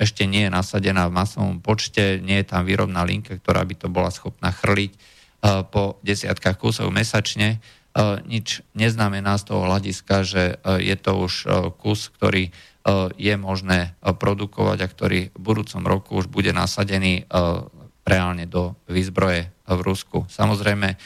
ešte 0.00 0.22
nie 0.24 0.48
je 0.48 0.50
nasadená 0.56 1.12
v 1.12 1.16
masovom 1.16 1.60
počte, 1.60 2.24
nie 2.24 2.40
je 2.40 2.48
tam 2.48 2.64
výrobná 2.64 3.04
linka, 3.04 3.36
ktorá 3.36 3.68
by 3.68 3.74
to 3.76 3.92
bola 3.92 4.08
schopná 4.08 4.48
chrliť 4.48 4.96
po 5.44 6.00
desiatkách 6.00 6.56
kusov 6.56 6.88
mesačne. 6.88 7.60
Nič 8.24 8.64
neznamená 8.72 9.36
z 9.36 9.44
toho 9.52 9.68
hľadiska, 9.68 10.24
že 10.24 10.56
je 10.80 10.96
to 10.96 11.12
už 11.20 11.34
kus, 11.76 12.08
ktorý 12.08 12.48
je 13.20 13.34
možné 13.36 13.92
produkovať 14.00 14.78
a 14.80 14.88
ktorý 14.88 15.20
v 15.30 15.40
budúcom 15.40 15.82
roku 15.84 16.16
už 16.16 16.32
bude 16.32 16.52
nasadený 16.56 17.28
reálne 18.04 18.44
do 18.48 18.76
výzbroje 18.88 19.52
v 19.64 19.80
Rusku. 19.80 20.28
Samozrejme, 20.28 20.96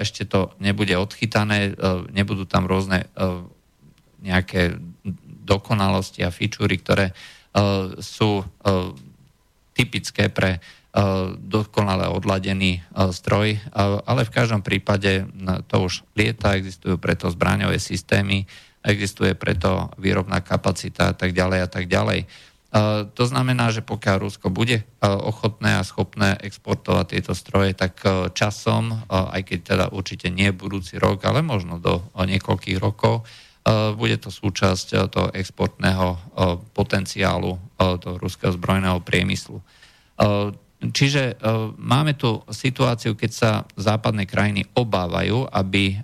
ešte 0.00 0.28
to 0.28 0.52
nebude 0.60 0.92
odchytané, 0.96 1.72
nebudú 2.12 2.44
tam 2.44 2.68
rôzne 2.68 3.08
nejaké 4.24 4.80
dokonalosti 5.44 6.24
a 6.24 6.32
fičúry, 6.32 6.80
ktoré 6.80 7.12
sú 8.00 8.44
typické 9.76 10.28
pre 10.32 10.60
dokonale 11.42 12.06
odladený 12.06 12.86
stroj, 13.10 13.58
ale 14.06 14.22
v 14.22 14.34
každom 14.34 14.62
prípade 14.62 15.26
to 15.66 15.90
už 15.90 16.06
lieta, 16.14 16.54
existujú 16.54 17.02
preto 17.02 17.26
zbraňové 17.26 17.82
systémy, 17.82 18.46
existuje 18.78 19.34
preto 19.34 19.90
výrobná 19.98 20.38
kapacita 20.38 21.10
a 21.10 21.14
tak 21.18 21.34
ďalej 21.34 21.58
a 21.64 21.68
tak 21.68 21.90
ďalej. 21.90 22.30
To 23.14 23.24
znamená, 23.26 23.70
že 23.70 23.86
pokiaľ 23.86 24.26
Rusko 24.26 24.50
bude 24.50 24.82
ochotné 25.02 25.78
a 25.78 25.86
schopné 25.86 26.38
exportovať 26.42 27.06
tieto 27.10 27.34
stroje, 27.34 27.74
tak 27.74 28.02
časom, 28.34 29.06
aj 29.10 29.42
keď 29.46 29.58
teda 29.62 29.86
určite 29.94 30.30
nie 30.30 30.50
budúci 30.50 30.98
rok, 30.98 31.22
ale 31.26 31.42
možno 31.42 31.78
do 31.82 32.06
niekoľkých 32.14 32.78
rokov, 32.78 33.26
bude 33.98 34.18
to 34.18 34.30
súčasť 34.30 35.10
toho 35.10 35.30
exportného 35.34 36.18
potenciálu 36.74 37.58
toho 37.78 38.14
ruského 38.18 38.50
zbrojného 38.54 39.02
priemyslu. 39.02 39.62
Čiže 40.90 41.40
máme 41.80 42.18
tu 42.18 42.42
situáciu, 42.50 43.16
keď 43.16 43.30
sa 43.30 43.50
západné 43.78 44.28
krajiny 44.28 44.68
obávajú, 44.74 45.48
aby 45.48 45.96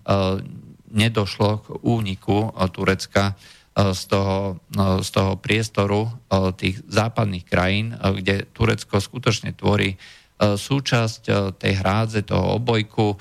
nedošlo 0.88 1.51
k 1.61 1.66
úniku 1.85 2.55
Turecka 2.73 3.37
E, 3.71 3.95
z 3.95 4.03
toho, 4.11 4.59
z 4.99 5.09
toho 5.14 5.38
priestoru 5.38 6.03
e, 6.07 6.11
tých 6.59 6.83
západných 6.90 7.45
krajín, 7.47 7.95
e, 7.95 8.19
kde 8.19 8.51
Turecko 8.51 8.99
skutočne 8.99 9.55
tvorí 9.57 9.97
súčasť 10.40 11.53
tej 11.61 11.85
hrádze, 11.85 12.25
toho 12.25 12.57
obojku 12.57 13.12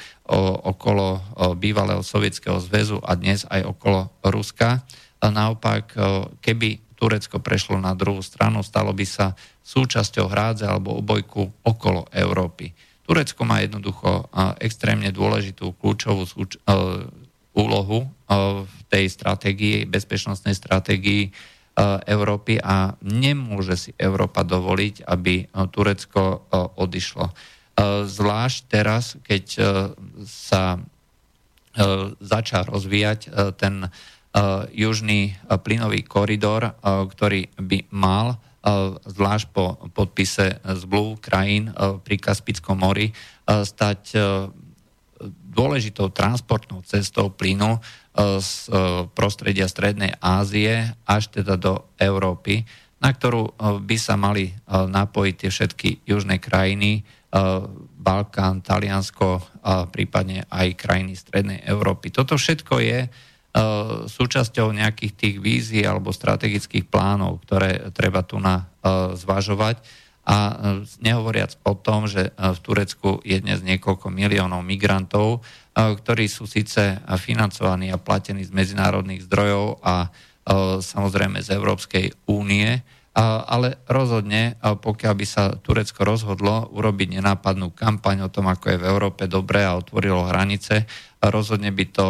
okolo 0.63 1.19
bývalého 1.59 1.99
Sovietskeho 1.99 2.63
zväzu 2.63 3.03
a 3.03 3.11
dnes 3.19 3.43
aj 3.43 3.75
okolo 3.75 4.07
Ruska. 4.23 4.87
Naopak, 5.19 5.99
keby 6.39 6.88
Turecko 6.99 7.39
prešlo 7.39 7.79
na 7.79 7.95
druhú 7.95 8.19
stranu, 8.19 8.59
stalo 8.59 8.91
by 8.91 9.07
sa 9.07 9.31
súčasťou 9.63 10.27
hrádze 10.27 10.67
alebo 10.67 10.99
obojku 10.99 11.47
okolo 11.63 12.11
Európy. 12.11 12.75
Turecko 13.07 13.47
má 13.47 13.63
jednoducho 13.63 14.27
extrémne 14.59 15.07
dôležitú 15.15 15.79
kľúčovú 15.79 16.27
súč- 16.27 16.59
úlohu 17.55 18.05
v 18.67 18.79
tej 18.91 19.09
stratégii, 19.09 19.87
bezpečnostnej 19.87 20.53
stratégii 20.53 21.33
Európy 22.05 22.59
a 22.59 22.93
nemôže 22.99 23.75
si 23.79 23.91
Európa 23.95 24.43
dovoliť, 24.43 25.07
aby 25.07 25.47
Turecko 25.71 26.45
odišlo. 26.75 27.31
Zvlášť 28.05 28.59
teraz, 28.67 29.15
keď 29.23 29.45
sa 30.27 30.77
začal 32.19 32.63
rozvíjať 32.67 33.19
ten 33.55 33.87
južný 34.73 35.33
plynový 35.65 36.05
koridor, 36.05 36.77
ktorý 36.85 37.49
by 37.57 37.89
mal 37.89 38.37
zvlášť 39.07 39.45
po 39.55 39.79
podpise 39.95 40.59
zmluv 40.63 41.23
krajín 41.23 41.71
pri 42.03 42.15
Kaspickom 42.19 42.77
mori 42.77 43.09
stať 43.47 44.19
dôležitou 45.49 46.11
transportnou 46.11 46.83
cestou 46.85 47.31
plynu 47.31 47.79
z 48.19 48.51
prostredia 49.15 49.67
Strednej 49.67 50.15
Ázie 50.19 50.95
až 51.07 51.31
teda 51.31 51.55
do 51.55 51.87
Európy, 51.95 52.67
na 52.99 53.15
ktorú 53.15 53.55
by 53.79 53.97
sa 53.97 54.19
mali 54.19 54.51
napojiť 54.67 55.35
tie 55.39 55.49
všetky 55.51 55.89
južné 56.03 56.43
krajiny, 56.43 57.03
Balkán, 57.99 58.59
Taliansko 58.59 59.61
a 59.63 59.87
prípadne 59.87 60.43
aj 60.51 60.75
krajiny 60.75 61.15
Strednej 61.15 61.63
Európy. 61.63 62.11
Toto 62.11 62.35
všetko 62.35 62.75
je 62.83 62.99
súčasťou 64.07 64.71
nejakých 64.71 65.13
tých 65.15 65.35
vízií 65.43 65.83
alebo 65.83 66.15
strategických 66.15 66.87
plánov, 66.87 67.43
ktoré 67.43 67.91
treba 67.91 68.23
tu 68.23 68.39
na 68.39 68.71
zvažovať. 69.13 69.83
A 70.29 70.37
e, 70.37 70.53
nehovoriac 71.01 71.57
o 71.65 71.73
tom, 71.73 72.05
že 72.05 72.29
e, 72.29 72.31
v 72.37 72.59
Turecku 72.61 73.17
je 73.25 73.41
dnes 73.41 73.65
niekoľko 73.65 74.13
miliónov 74.13 74.61
migrantov, 74.61 75.41
e, 75.41 75.59
ktorí 75.73 76.29
sú 76.29 76.45
síce 76.45 77.01
financovaní 77.17 77.89
a 77.89 77.97
platení 77.97 78.45
z 78.45 78.53
medzinárodných 78.53 79.25
zdrojov 79.25 79.81
a 79.81 80.13
samozrejme 80.81 81.45
z 81.45 81.53
Európskej 81.53 82.25
únie, 82.25 82.81
ale 83.17 83.81
rozhodne, 83.89 84.55
pokiaľ 84.61 85.13
by 85.17 85.25
sa 85.25 85.51
Turecko 85.57 86.05
rozhodlo 86.05 86.69
urobiť 86.71 87.19
nenápadnú 87.19 87.73
kampaň 87.73 88.27
o 88.27 88.33
tom, 88.33 88.47
ako 88.47 88.75
je 88.75 88.81
v 88.81 88.87
Európe 88.87 89.23
dobre 89.25 89.65
a 89.65 89.75
otvorilo 89.75 90.29
hranice, 90.29 90.85
rozhodne 91.19 91.73
by 91.73 91.85
to 91.89 92.07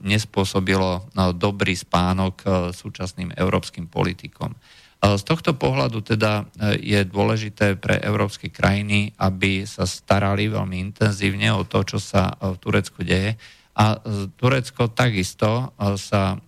nespôsobilo 0.00 1.10
dobrý 1.36 1.76
spánok 1.76 2.70
súčasným 2.72 3.36
európskym 3.36 3.90
politikom. 3.90 4.56
Z 4.98 5.22
tohto 5.22 5.54
pohľadu 5.54 6.02
teda 6.02 6.42
e, 6.42 6.74
je 6.82 7.00
dôležité 7.06 7.78
pre 7.78 8.02
európske 8.02 8.50
krajiny, 8.50 9.14
aby 9.22 9.62
sa 9.62 9.86
starali 9.86 10.50
veľmi 10.50 10.74
intenzívne 10.90 11.54
o 11.54 11.62
to, 11.62 11.86
čo 11.86 12.02
sa 12.02 12.34
e, 12.34 12.50
v 12.50 12.56
Turecku 12.58 13.06
deje. 13.06 13.38
A 13.78 13.94
e, 13.94 14.26
Turecko 14.34 14.90
takisto 14.90 15.70
sa 15.94 16.42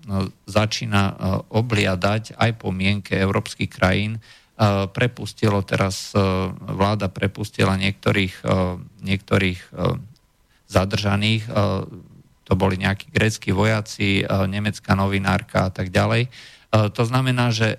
začína 0.50 1.04
obliadať 1.48 2.34
aj 2.34 2.50
po 2.58 2.74
mienke 2.74 3.14
európskych 3.14 3.70
krajín. 3.70 4.18
Prepustilo 4.92 5.64
teraz, 5.64 6.12
vláda 6.52 7.08
prepustila 7.08 7.80
niektorých, 7.80 8.44
niektorých 9.00 9.60
zadržaných, 10.68 11.48
to 12.44 12.52
boli 12.58 12.76
nejakí 12.76 13.14
grécky 13.14 13.54
vojaci, 13.54 14.26
nemecká 14.26 14.98
novinárka 14.98 15.70
a 15.70 15.72
tak 15.72 15.94
ďalej. 15.94 16.26
E, 16.26 16.30
to 16.90 17.02
znamená, 17.06 17.50
že 17.50 17.78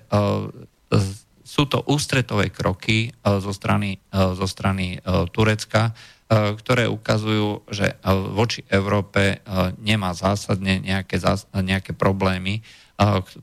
sú 1.44 1.68
to 1.68 1.84
ústretové 1.84 2.48
kroky 2.48 3.08
e, 3.08 3.40
zo 3.40 3.52
strany, 3.52 4.00
zo 4.12 4.48
strany 4.48 5.00
Turecka, 5.32 5.92
ktoré 6.32 6.88
ukazujú, 6.88 7.68
že 7.68 8.00
voči 8.32 8.64
Európe 8.72 9.44
nemá 9.84 10.16
zásadne 10.16 10.80
nejaké, 10.80 11.20
nejaké 11.52 11.92
problémy, 11.92 12.64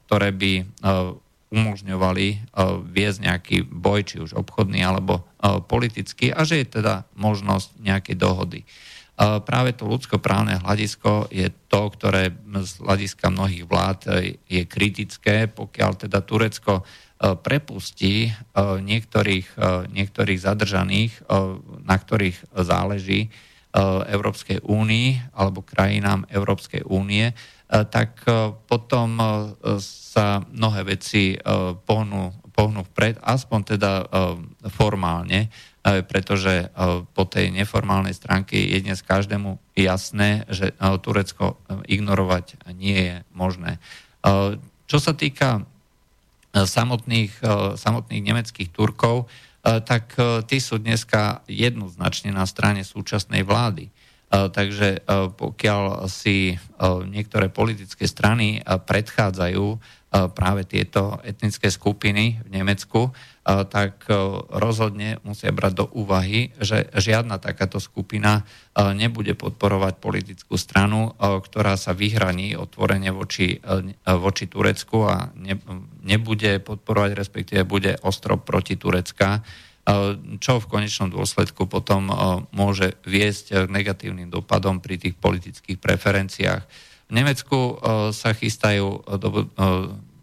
ktoré 0.07 0.33
by 0.33 0.65
umožňovali 1.49 2.27
viesť 2.89 3.19
nejaký 3.21 3.57
boj, 3.65 3.99
či 4.05 4.15
už 4.21 4.33
obchodný 4.33 4.81
alebo 4.81 5.25
politický, 5.69 6.33
a 6.33 6.41
že 6.45 6.65
je 6.65 6.81
teda 6.81 7.05
možnosť 7.13 7.77
nejakej 7.77 8.15
dohody. 8.17 8.61
Práve 9.19 9.75
to 9.75 9.83
ľudskoprávne 9.83 10.63
hľadisko 10.63 11.27
je 11.27 11.51
to, 11.67 11.91
ktoré 11.91 12.31
z 12.63 12.71
hľadiska 12.79 13.27
mnohých 13.27 13.67
vlád 13.67 13.99
e, 14.07 14.39
je 14.47 14.63
kritické, 14.63 15.51
pokiaľ 15.51 16.07
teda 16.07 16.23
Turecko 16.23 16.79
e, 16.79 16.83
prepustí 17.19 18.27
e, 18.27 18.31
niektorých, 18.79 19.59
niektorých 19.91 20.39
zadržaných, 20.39 21.27
na 21.83 21.95
ktorých 21.99 22.55
záleží 22.63 23.27
Európskej 24.09 24.65
únii 24.65 25.35
alebo 25.35 25.61
krajinám 25.61 26.25
Európskej 26.31 26.87
únie, 26.89 27.35
tak 27.69 28.25
potom 28.65 29.21
sa 29.77 30.41
mnohé 30.41 30.97
veci 30.97 31.37
pohnú, 31.85 32.33
pohnú 32.49 32.81
vpred, 32.81 33.21
aspoň 33.21 33.59
teda 33.77 34.09
formálne 34.73 35.53
pretože 35.83 36.67
e, 36.67 36.67
po 37.15 37.23
tej 37.23 37.55
neformálnej 37.55 38.11
stránke 38.11 38.59
je 38.59 38.83
dnes 38.83 38.99
každému 38.99 39.57
jasné, 39.79 40.43
že 40.51 40.71
e, 40.71 40.75
Turecko 40.99 41.55
e, 41.55 41.95
ignorovať 41.95 42.59
nie 42.75 42.99
je 42.99 43.15
možné. 43.31 43.79
Čo 44.83 44.99
sa 44.99 45.15
týka 45.15 45.63
samotných, 46.53 47.43
samotných 47.77 48.23
nemeckých 48.25 48.69
Turkov, 48.73 49.29
tak 49.61 50.15
tí 50.47 50.57
sú 50.57 50.79
dneska 50.79 51.43
jednoznačne 51.45 52.31
na 52.31 52.47
strane 52.47 52.81
súčasnej 52.81 53.43
vlády. 53.43 53.91
Takže 54.29 55.09
pokiaľ 55.33 56.05
si 56.05 56.53
niektoré 57.09 57.49
politické 57.49 58.05
strany 58.05 58.61
predchádzajú 58.61 59.65
práve 60.09 60.65
tieto 60.69 61.17
etnické 61.25 61.69
skupiny 61.73 62.41
v 62.45 62.49
Nemecku, 62.49 63.09
tak 63.45 64.05
rozhodne 64.53 65.17
musia 65.25 65.49
brať 65.49 65.73
do 65.81 65.85
úvahy, 65.97 66.53
že 66.61 66.93
žiadna 66.93 67.41
takáto 67.41 67.81
skupina 67.81 68.45
nebude 68.93 69.33
podporovať 69.33 69.97
politickú 69.97 70.57
stranu, 70.61 71.17
ktorá 71.17 71.73
sa 71.73 71.97
vyhraní 71.97 72.53
otvorene 72.53 73.09
voči, 73.09 73.57
voči 74.05 74.45
Turecku 74.45 75.09
a 75.09 75.33
nebude 76.05 76.61
podporovať, 76.61 77.11
respektíve 77.17 77.65
bude 77.65 77.97
ostrov 78.05 78.45
proti 78.45 78.77
Turecka, 78.77 79.41
čo 80.37 80.53
v 80.61 80.69
konečnom 80.69 81.09
dôsledku 81.09 81.65
potom 81.65 82.13
môže 82.53 82.93
viesť 83.07 83.65
k 83.65 83.73
negatívnym 83.73 84.29
dopadom 84.29 84.83
pri 84.83 85.01
tých 85.01 85.17
politických 85.17 85.81
preferenciách 85.81 86.63
v 87.09 87.11
Nemecku 87.17 87.57
e, 87.57 87.73
sa 88.13 88.37
chystajú 88.37 88.85
e, 88.85 88.99
do, 89.17 89.29
e, 89.33 89.45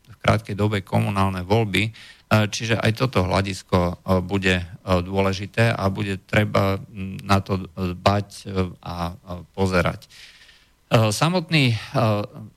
v 0.06 0.16
krátkej 0.22 0.54
dobe 0.54 0.86
komunálne 0.86 1.42
voľby, 1.42 2.14
čiže 2.26 2.74
aj 2.82 2.98
toto 2.98 3.22
hľadisko 3.22 4.02
bude 4.26 4.58
dôležité 4.82 5.70
a 5.70 5.86
bude 5.86 6.18
treba 6.26 6.82
na 7.22 7.38
to 7.38 7.70
dbať 7.70 8.50
a 8.82 9.14
pozerať. 9.54 10.10
Samotný 10.90 11.78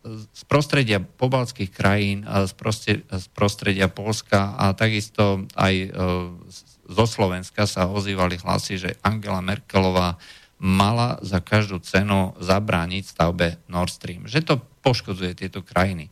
z 0.09 0.41
prostredia 0.49 0.97
pobalských 0.97 1.69
krajín, 1.69 2.25
z 2.25 3.27
prostredia 3.29 3.93
Polska 3.93 4.57
a 4.57 4.73
takisto 4.73 5.45
aj 5.53 5.93
zo 6.89 7.05
Slovenska 7.05 7.69
sa 7.69 7.85
ozývali 7.85 8.41
hlasy, 8.41 8.81
že 8.81 8.97
Angela 9.05 9.45
Merkelová 9.45 10.17
mala 10.59 11.21
za 11.23 11.39
každú 11.39 11.79
cenu 11.79 12.35
zabrániť 12.41 13.03
stavbe 13.07 13.61
Nord 13.71 13.93
Stream. 13.93 14.27
Že 14.27 14.39
to 14.43 14.55
poškodzuje 14.83 15.31
tieto 15.37 15.63
krajiny. 15.63 16.11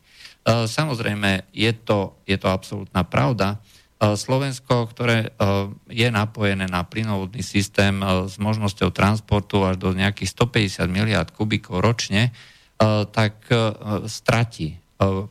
samozrejme, 0.64 1.50
je 1.52 1.72
to, 1.76 2.16
je 2.24 2.38
to 2.40 2.48
absolútna 2.48 3.04
pravda. 3.04 3.60
E, 4.00 4.16
Slovensko, 4.16 4.88
ktoré 4.88 5.28
e, 5.28 5.28
je 5.92 6.08
napojené 6.08 6.64
na 6.64 6.80
plynovodný 6.86 7.44
systém 7.44 8.00
s 8.00 8.40
možnosťou 8.40 8.88
transportu 8.88 9.60
až 9.68 9.76
do 9.76 9.92
nejakých 9.92 10.32
150 10.32 10.88
miliard 10.88 11.28
kubíkov 11.28 11.84
ročne, 11.84 12.32
tak 13.10 13.42
stratí. 14.06 14.78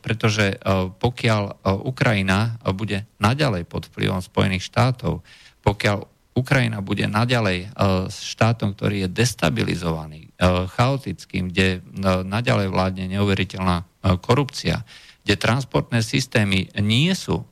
Pretože 0.00 0.56
pokiaľ 0.96 1.60
Ukrajina 1.84 2.56
bude 2.72 3.04
naďalej 3.20 3.68
pod 3.68 3.84
vplyvom 3.92 4.24
Spojených 4.24 4.64
štátov, 4.64 5.20
pokiaľ 5.60 6.08
Ukrajina 6.38 6.78
bude 6.78 7.10
naďalej 7.10 7.58
e, 7.58 7.68
štátom, 8.06 8.78
ktorý 8.78 9.04
je 9.04 9.08
destabilizovaný, 9.10 10.30
e, 10.30 10.68
chaotickým, 10.70 11.50
kde 11.50 11.68
e, 11.68 11.78
naďalej 12.22 12.70
vládne 12.70 13.04
neuveriteľná 13.18 13.82
korupcia, 14.22 14.86
kde 15.26 15.34
transportné 15.34 16.00
systémy 16.00 16.70
nie 16.80 17.12
sú 17.12 17.44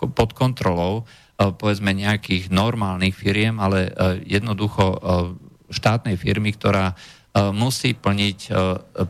pod 0.00 0.30
kontrolou 0.34 1.06
povedzme 1.36 1.92
nejakých 1.94 2.50
normálnych 2.50 3.14
firiem, 3.14 3.60
ale 3.60 3.92
jednoducho 4.26 4.98
štátnej 5.70 6.16
firmy, 6.18 6.56
ktorá 6.56 6.96
musí 7.54 7.94
plniť 7.94 8.38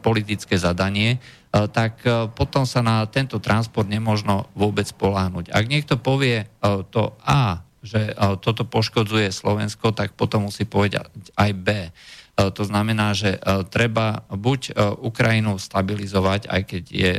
politické 0.05 0.59
zadanie, 0.61 1.23
tak 1.53 2.01
potom 2.33 2.65
sa 2.65 2.81
na 2.81 3.05
tento 3.05 3.37
transport 3.37 3.85
nemôžno 3.85 4.49
vôbec 4.57 4.89
poláhnuť. 4.97 5.53
Ak 5.53 5.69
niekto 5.69 6.01
povie 6.01 6.49
to 6.89 7.13
A, 7.21 7.61
že 7.85 8.17
toto 8.41 8.65
poškodzuje 8.65 9.29
Slovensko, 9.29 9.93
tak 9.93 10.17
potom 10.17 10.49
musí 10.49 10.65
povedať 10.65 11.13
aj 11.37 11.51
B. 11.53 11.69
To 12.33 12.63
znamená, 12.65 13.13
že 13.13 13.37
treba 13.69 14.25
buď 14.33 14.73
Ukrajinu 15.05 15.61
stabilizovať, 15.61 16.49
aj 16.49 16.63
keď 16.65 16.85
je 16.89 17.13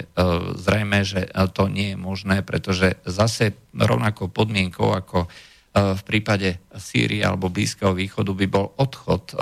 zrejme, 0.58 1.06
že 1.06 1.30
to 1.54 1.70
nie 1.70 1.94
je 1.94 1.98
možné, 2.02 2.42
pretože 2.42 2.98
zase 3.06 3.54
rovnakou 3.78 4.34
podmienkou 4.34 4.98
ako 4.98 5.30
v 5.74 6.02
prípade 6.10 6.58
Sýrie 6.74 7.22
alebo 7.22 7.54
Blízkeho 7.54 7.94
východu 7.94 8.34
by 8.34 8.48
bol 8.50 8.74
odchod 8.78 9.34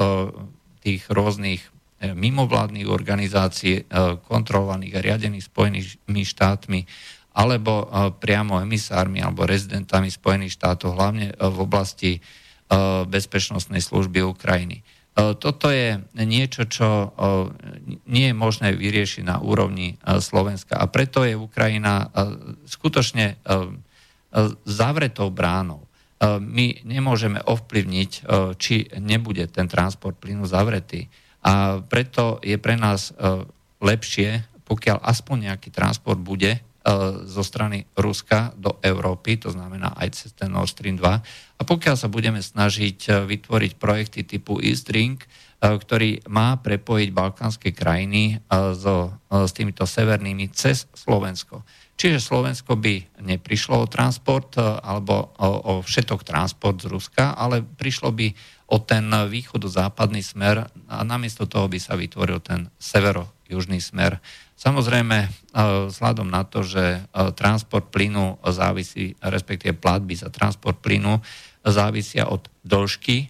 tých 0.81 1.05
rôznych 1.13 1.61
e, 1.61 1.69
mimovládnych 2.01 2.89
organizácií 2.89 3.85
kontrolovaných 4.25 4.93
a 4.97 5.05
riadených 5.05 5.45
Spojenými 5.45 6.23
štátmi 6.25 6.79
alebo 7.31 7.87
e, 7.87 8.11
priamo 8.11 8.59
emisármi 8.59 9.23
alebo 9.23 9.47
rezidentami 9.47 10.11
Spojených 10.11 10.59
štátov, 10.59 10.99
hlavne 10.99 11.31
e, 11.31 11.35
v 11.35 11.57
oblasti 11.63 12.11
e, 12.17 12.19
bezpečnostnej 13.07 13.79
služby 13.79 14.23
Ukrajiny. 14.23 14.83
Toto 15.11 15.67
je 15.67 15.99
niečo, 16.15 16.71
čo 16.71 17.11
nie 18.07 18.31
je 18.31 18.35
možné 18.35 18.71
vyriešiť 18.71 19.27
na 19.27 19.43
úrovni 19.43 19.99
Slovenska 20.07 20.79
a 20.79 20.87
preto 20.87 21.27
je 21.27 21.35
Ukrajina 21.35 22.07
skutočne 22.63 23.35
zavretou 24.63 25.27
bránou. 25.35 25.83
My 26.23 26.79
nemôžeme 26.87 27.43
ovplyvniť, 27.43 28.11
či 28.55 28.87
nebude 29.03 29.51
ten 29.51 29.67
transport 29.67 30.15
plynu 30.15 30.47
zavretý. 30.47 31.11
A 31.41 31.81
preto 31.81 32.37
je 32.45 32.57
pre 32.61 32.77
nás 32.77 33.09
lepšie, 33.81 34.45
pokiaľ 34.69 35.01
aspoň 35.01 35.49
nejaký 35.49 35.73
transport 35.73 36.21
bude, 36.21 36.61
E, 36.81 36.89
zo 37.29 37.45
strany 37.45 37.85
Ruska 37.93 38.57
do 38.57 38.81
Európy, 38.81 39.37
to 39.37 39.53
znamená 39.53 39.93
aj 40.01 40.17
cez 40.17 40.33
ten 40.33 40.49
Nord 40.49 40.65
Stream 40.65 40.97
2. 40.97 41.05
A 41.05 41.61
pokiaľ 41.61 41.93
sa 41.93 42.09
budeme 42.09 42.41
snažiť 42.41 42.97
e, 43.05 43.09
vytvoriť 43.29 43.77
projekty 43.77 44.25
typu 44.25 44.57
East 44.57 44.89
Drink, 44.89 45.21
e, 45.21 45.27
ktorý 45.61 46.25
má 46.25 46.57
prepojiť 46.57 47.09
balkánske 47.13 47.69
krajiny 47.69 48.41
so, 48.73 49.13
s 49.29 49.51
týmito 49.53 49.85
severnými 49.85 50.49
cez 50.49 50.89
Slovensko. 50.97 51.61
Čiže 52.01 52.17
Slovensko 52.17 52.81
by 52.81 53.21
neprišlo 53.21 53.85
o 53.85 53.91
transport 53.91 54.57
alebo 54.57 55.37
o, 55.37 55.49
o 55.61 55.73
všetok 55.85 56.25
transport 56.25 56.81
z 56.81 56.89
Ruska, 56.89 57.37
ale 57.37 57.61
prišlo 57.61 58.09
by 58.09 58.33
o 58.73 58.81
ten 58.81 59.05
východo-západný 59.05 60.25
smer 60.25 60.65
a 60.89 60.97
namiesto 61.05 61.45
toho 61.45 61.69
by 61.69 61.77
sa 61.77 61.93
vytvoril 61.93 62.41
ten 62.41 62.73
severo-južný 62.81 63.77
smer. 63.83 64.17
Samozrejme, 64.57 65.17
e, 65.25 65.29
vzhľadom 65.93 66.25
na 66.25 66.41
to, 66.41 66.65
že 66.65 66.85
e, 66.97 66.99
transport 67.37 67.93
plynu 67.93 68.41
závisí, 68.49 69.17
respektíve 69.21 69.77
platby 69.77 70.17
za 70.17 70.33
transport 70.33 70.81
plynu 70.81 71.21
závisia 71.61 72.25
od 72.29 72.49
dĺžky 72.65 73.25
e, 73.25 73.27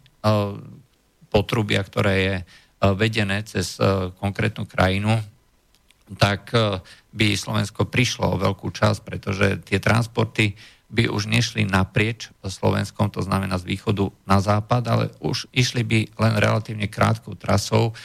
potrubia, 1.32 1.80
ktoré 1.82 2.14
je 2.20 2.36
vedené 3.00 3.42
cez 3.48 3.80
konkrétnu 4.20 4.68
krajinu, 4.68 5.16
tak 6.20 6.52
by 7.16 7.28
Slovensko 7.40 7.88
prišlo 7.88 8.36
o 8.36 8.42
veľkú 8.42 8.68
časť, 8.68 9.00
pretože 9.08 9.48
tie 9.64 9.80
transporty 9.80 10.60
by 10.92 11.08
už 11.08 11.32
nešli 11.32 11.64
naprieč 11.64 12.36
Slovenskom, 12.44 13.08
to 13.08 13.24
znamená 13.24 13.56
z 13.56 13.64
východu 13.64 14.12
na 14.28 14.44
západ, 14.44 14.84
ale 14.92 15.06
už 15.24 15.48
išli 15.56 15.88
by 15.88 16.00
len 16.20 16.36
relatívne 16.36 16.92
krátkou 16.92 17.40
trasou 17.40 17.96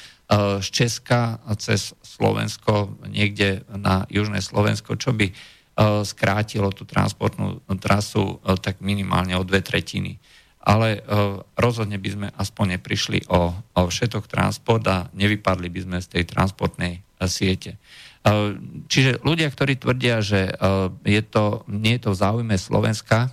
z 0.63 0.69
Česka 0.71 1.43
cez 1.59 1.99
Slovensko, 2.07 2.95
niekde 3.11 3.67
na 3.75 4.07
južné 4.07 4.39
Slovensko, 4.39 4.95
čo 4.95 5.11
by 5.11 5.35
skrátilo 6.07 6.71
tú 6.71 6.87
transportnú 6.87 7.59
trasu 7.83 8.39
tak 8.63 8.79
minimálne 8.79 9.35
o 9.35 9.43
dve 9.43 9.67
tretiny. 9.67 10.23
Ale 10.67 10.99
rozhodne 11.55 11.95
by 11.95 12.11
sme 12.11 12.29
aspoň 12.35 12.75
neprišli 12.75 13.31
o, 13.31 13.55
o 13.55 13.83
všetok 13.87 14.27
transport 14.27 14.83
a 14.91 15.07
nevypadli 15.15 15.71
by 15.71 15.81
sme 15.87 15.99
z 16.03 16.09
tej 16.11 16.25
transportnej 16.27 17.07
siete. 17.31 17.79
Čiže 18.91 19.23
ľudia, 19.23 19.47
ktorí 19.47 19.79
tvrdia, 19.79 20.19
že 20.19 20.51
je 21.07 21.23
to, 21.23 21.63
nie 21.71 21.95
je 21.95 22.03
to 22.03 22.11
v 22.11 22.19
záujme 22.19 22.57
Slovenska, 22.59 23.31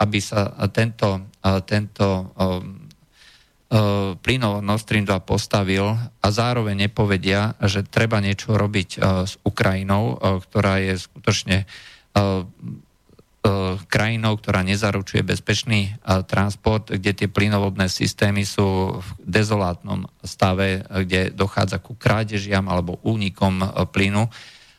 aby 0.00 0.18
sa 0.24 0.48
tento, 0.72 1.28
tento 1.68 2.32
E, 3.66 4.14
plynov 4.22 4.62
Nord 4.62 4.78
Stream 4.78 5.02
2 5.02 5.26
postavil 5.26 5.90
a 5.98 6.26
zároveň 6.30 6.86
nepovedia, 6.86 7.58
že 7.58 7.82
treba 7.82 8.22
niečo 8.22 8.54
robiť 8.54 8.90
e, 8.94 8.98
s 9.26 9.42
Ukrajinou, 9.42 10.14
e, 10.14 10.38
ktorá 10.46 10.78
je 10.78 10.94
skutočne 10.94 11.66
krajinou, 13.86 14.38
ktorá 14.38 14.66
nezaručuje 14.66 15.22
bezpečný 15.22 15.94
transport, 16.26 16.90
kde 16.90 17.12
tie 17.14 17.28
plynovodné 17.30 17.86
systémy 17.86 18.42
sú 18.42 18.98
v 18.98 19.08
dezolátnom 19.22 20.08
stave, 20.24 20.82
kde 20.82 21.30
dochádza 21.30 21.78
ku 21.78 21.94
krádežiam 21.94 22.66
alebo 22.66 22.98
únikom 23.06 23.62
plynu 23.90 24.28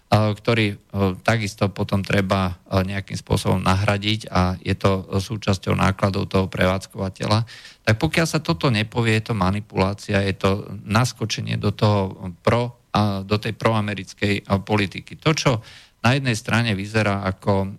ktorý 0.07 0.79
takisto 1.19 1.67
potom 1.67 1.99
treba 1.99 2.55
nejakým 2.71 3.19
spôsobom 3.19 3.59
nahradiť 3.59 4.31
a 4.31 4.55
je 4.55 4.71
to 4.71 5.03
súčasťou 5.19 5.75
nákladov 5.75 6.31
toho 6.31 6.47
prevádzkovateľa. 6.47 7.43
Tak 7.83 7.95
pokiaľ 7.99 8.23
sa 8.23 8.39
toto 8.39 8.71
nepovie, 8.71 9.19
je 9.19 9.31
to 9.31 9.35
manipulácia, 9.35 10.23
je 10.23 10.31
to 10.31 10.79
naskočenie 10.87 11.59
do, 11.59 11.75
toho 11.75 12.31
pro, 12.39 12.87
do 13.27 13.35
tej 13.35 13.51
proamerickej 13.59 14.47
politiky. 14.63 15.19
To, 15.19 15.35
čo 15.35 15.51
na 15.99 16.15
jednej 16.15 16.39
strane 16.39 16.71
vyzerá 16.71 17.27
ako 17.27 17.75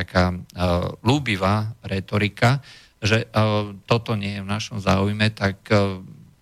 taká 0.00 0.32
lúbivá 1.04 1.76
retorika, 1.84 2.64
že 3.00 3.28
toto 3.84 4.16
nie 4.16 4.40
je 4.40 4.44
v 4.44 4.52
našom 4.52 4.80
záujme, 4.80 5.28
tak 5.32 5.68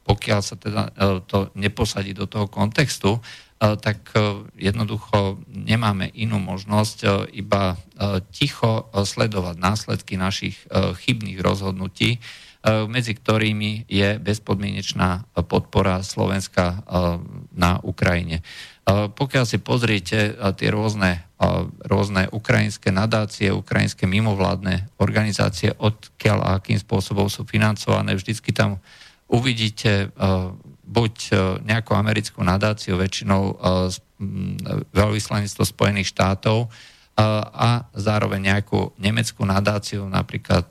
pokiaľ 0.07 0.41
sa 0.41 0.57
teda 0.57 0.95
to 1.27 1.51
neposadí 1.59 2.15
do 2.15 2.31
toho 2.31 2.47
kontextu, 2.47 3.19
tak 3.59 4.15
jednoducho 4.55 5.43
nemáme 5.51 6.15
inú 6.15 6.39
možnosť 6.39 7.29
iba 7.35 7.75
ticho 8.31 8.87
sledovať 8.95 9.59
následky 9.59 10.15
našich 10.15 10.57
chybných 10.73 11.43
rozhodnutí, 11.43 12.23
medzi 12.89 13.13
ktorými 13.17 13.89
je 13.89 14.19
bezpodmienečná 14.21 15.25
podpora 15.47 16.05
Slovenska 16.05 16.85
na 17.55 17.81
Ukrajine. 17.81 18.45
Pokiaľ 18.89 19.45
si 19.45 19.61
pozriete 19.61 20.33
tie 20.57 20.69
rôzne, 20.73 21.29
rôzne 21.85 22.29
ukrajinské 22.33 22.89
nadácie, 22.89 23.53
ukrajinské 23.53 24.09
mimovládne 24.09 24.89
organizácie, 24.97 25.77
odkiaľ 25.77 26.39
a 26.41 26.51
akým 26.57 26.81
spôsobom 26.81 27.29
sú 27.29 27.45
financované, 27.45 28.17
vždycky 28.17 28.57
tam 28.57 28.81
uvidíte 29.29 30.09
buď 30.89 31.15
nejakú 31.69 31.93
americkú 31.93 32.41
nadáciu, 32.41 32.97
väčšinou 32.97 33.61
veľvyslanectvo 34.97 35.63
Spojených 35.69 36.09
štátov 36.17 36.73
a 37.53 37.85
zároveň 37.93 38.57
nejakú 38.57 38.97
nemeckú 38.97 39.45
nadáciu, 39.45 40.09
napríklad 40.09 40.65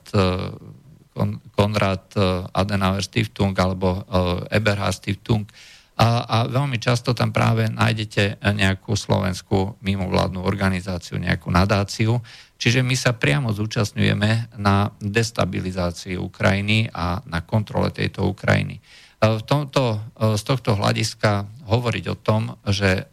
Konrad 1.52 2.14
Adenauer 2.54 3.02
Stiftung 3.02 3.52
alebo 3.58 4.06
Eberhard 4.48 4.94
Stiftung, 4.94 5.50
a, 5.98 6.22
a 6.22 6.36
veľmi 6.46 6.78
často 6.78 7.10
tam 7.10 7.34
práve 7.34 7.66
nájdete 7.66 8.38
nejakú 8.54 8.94
slovenskú 8.94 9.82
mimovládnu 9.82 10.38
organizáciu, 10.46 11.18
nejakú 11.18 11.50
nadáciu. 11.50 12.22
Čiže 12.54 12.86
my 12.86 12.94
sa 12.94 13.18
priamo 13.18 13.50
zúčastňujeme 13.50 14.62
na 14.62 14.94
destabilizácii 15.02 16.14
Ukrajiny 16.14 16.86
a 16.94 17.18
na 17.26 17.42
kontrole 17.42 17.90
tejto 17.90 18.30
Ukrajiny. 18.30 18.78
V 19.18 19.42
tomto, 19.42 19.98
z 20.14 20.42
tohto 20.46 20.78
hľadiska 20.78 21.50
hovoriť 21.66 22.04
o 22.14 22.16
tom, 22.22 22.54
že 22.62 23.10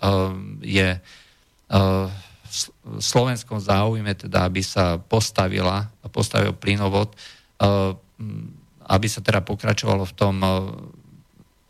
je 0.61 1.01
v 1.65 3.01
slovenskom 3.01 3.57
záujme, 3.57 4.13
teda, 4.13 4.45
aby 4.45 4.61
sa 4.61 5.01
postavila, 5.01 5.89
postavil 6.13 6.53
plynovod, 6.53 7.17
aby 8.85 9.07
sa 9.09 9.21
teda 9.23 9.41
pokračovalo 9.41 10.03
v 10.05 10.13
tom 10.13 10.35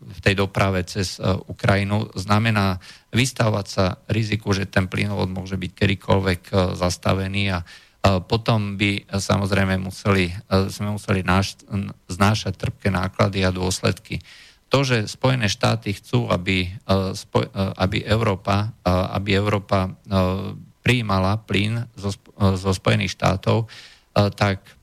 v 0.05 0.19
tej 0.21 0.37
doprave 0.37 0.85
cez 0.85 1.17
e, 1.17 1.25
Ukrajinu, 1.49 2.13
znamená 2.13 2.77
vystavovať 3.09 3.65
sa 3.65 3.97
riziku, 4.05 4.53
že 4.53 4.69
ten 4.69 4.85
plynovod 4.85 5.33
môže 5.33 5.57
byť 5.57 5.71
kedykoľvek 5.73 6.41
zastavený 6.77 7.57
a 7.57 7.59
potom 8.05 8.77
by 8.77 9.09
samozrejme 9.09 9.81
museli, 9.81 10.29
sme 10.69 10.93
museli 10.93 11.25
náš, 11.25 11.65
znášať 12.05 12.53
trpké 12.53 12.93
náklady 12.93 13.41
a 13.41 13.49
dôsledky. 13.49 14.21
To, 14.69 14.85
že 14.85 15.09
Spojené 15.09 15.49
štáty 15.49 15.97
chcú, 15.97 16.29
aby, 16.29 16.69
aby 17.57 17.97
Európa, 18.05 18.77
aby 18.85 19.33
Európa 19.33 19.89
prijímala 20.85 21.41
plyn 21.49 21.89
zo, 21.97 22.13
zo 22.37 22.71
Spojených 22.77 23.17
štátov, 23.17 23.65
tak 24.37 24.74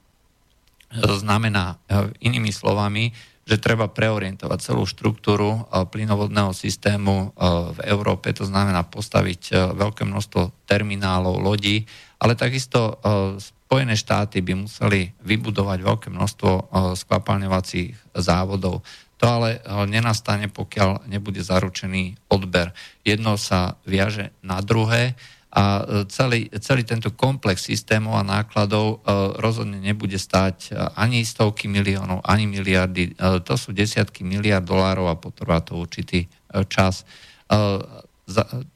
znamená 1.00 1.80
inými 2.20 2.52
slovami, 2.52 3.12
že 3.42 3.58
treba 3.58 3.90
preorientovať 3.90 4.58
celú 4.62 4.86
štruktúru 4.86 5.50
eh, 5.50 5.84
plynovodného 5.86 6.54
systému 6.54 7.14
eh, 7.14 7.28
v 7.74 7.78
Európe, 7.90 8.30
to 8.30 8.46
znamená 8.46 8.86
postaviť 8.86 9.74
veľké 9.74 10.06
množstvo 10.06 10.66
terminálov, 10.68 11.42
lodí, 11.42 11.84
ale 12.22 12.38
takisto 12.38 13.02
Spojené 13.42 13.98
štáty 13.98 14.44
by 14.46 14.68
museli 14.68 15.10
vybudovať 15.26 15.78
veľké 15.80 16.08
množstvo 16.12 16.50
skvapalňovacích 16.94 18.14
závodov. 18.14 18.86
To 19.18 19.24
ale 19.24 19.58
nenastane, 19.88 20.46
pokiaľ 20.46 21.10
nebude 21.10 21.42
zaručený 21.42 22.30
odber. 22.30 22.76
Jedno 23.02 23.34
sa 23.40 23.80
viaže 23.88 24.30
na 24.44 24.62
druhé 24.62 25.18
a 25.52 25.84
e, 25.84 26.08
celý, 26.08 26.48
celý 26.64 26.80
tento 26.88 27.12
komplex 27.12 27.68
systémov 27.68 28.16
a 28.16 28.24
nákladov 28.24 29.04
e, 29.04 29.20
rozhodne 29.36 29.76
nebude 29.76 30.16
stať 30.16 30.72
e, 30.72 30.80
ani 30.96 31.28
stovky 31.28 31.68
miliónov, 31.68 32.24
ani 32.24 32.48
miliardy. 32.48 33.12
To 33.20 33.54
sú 33.60 33.76
desiatky 33.76 34.24
miliard 34.24 34.64
dolárov 34.64 35.12
a 35.12 35.20
potrvá 35.20 35.60
to 35.60 35.76
určitý 35.76 36.24
čas. 36.72 37.04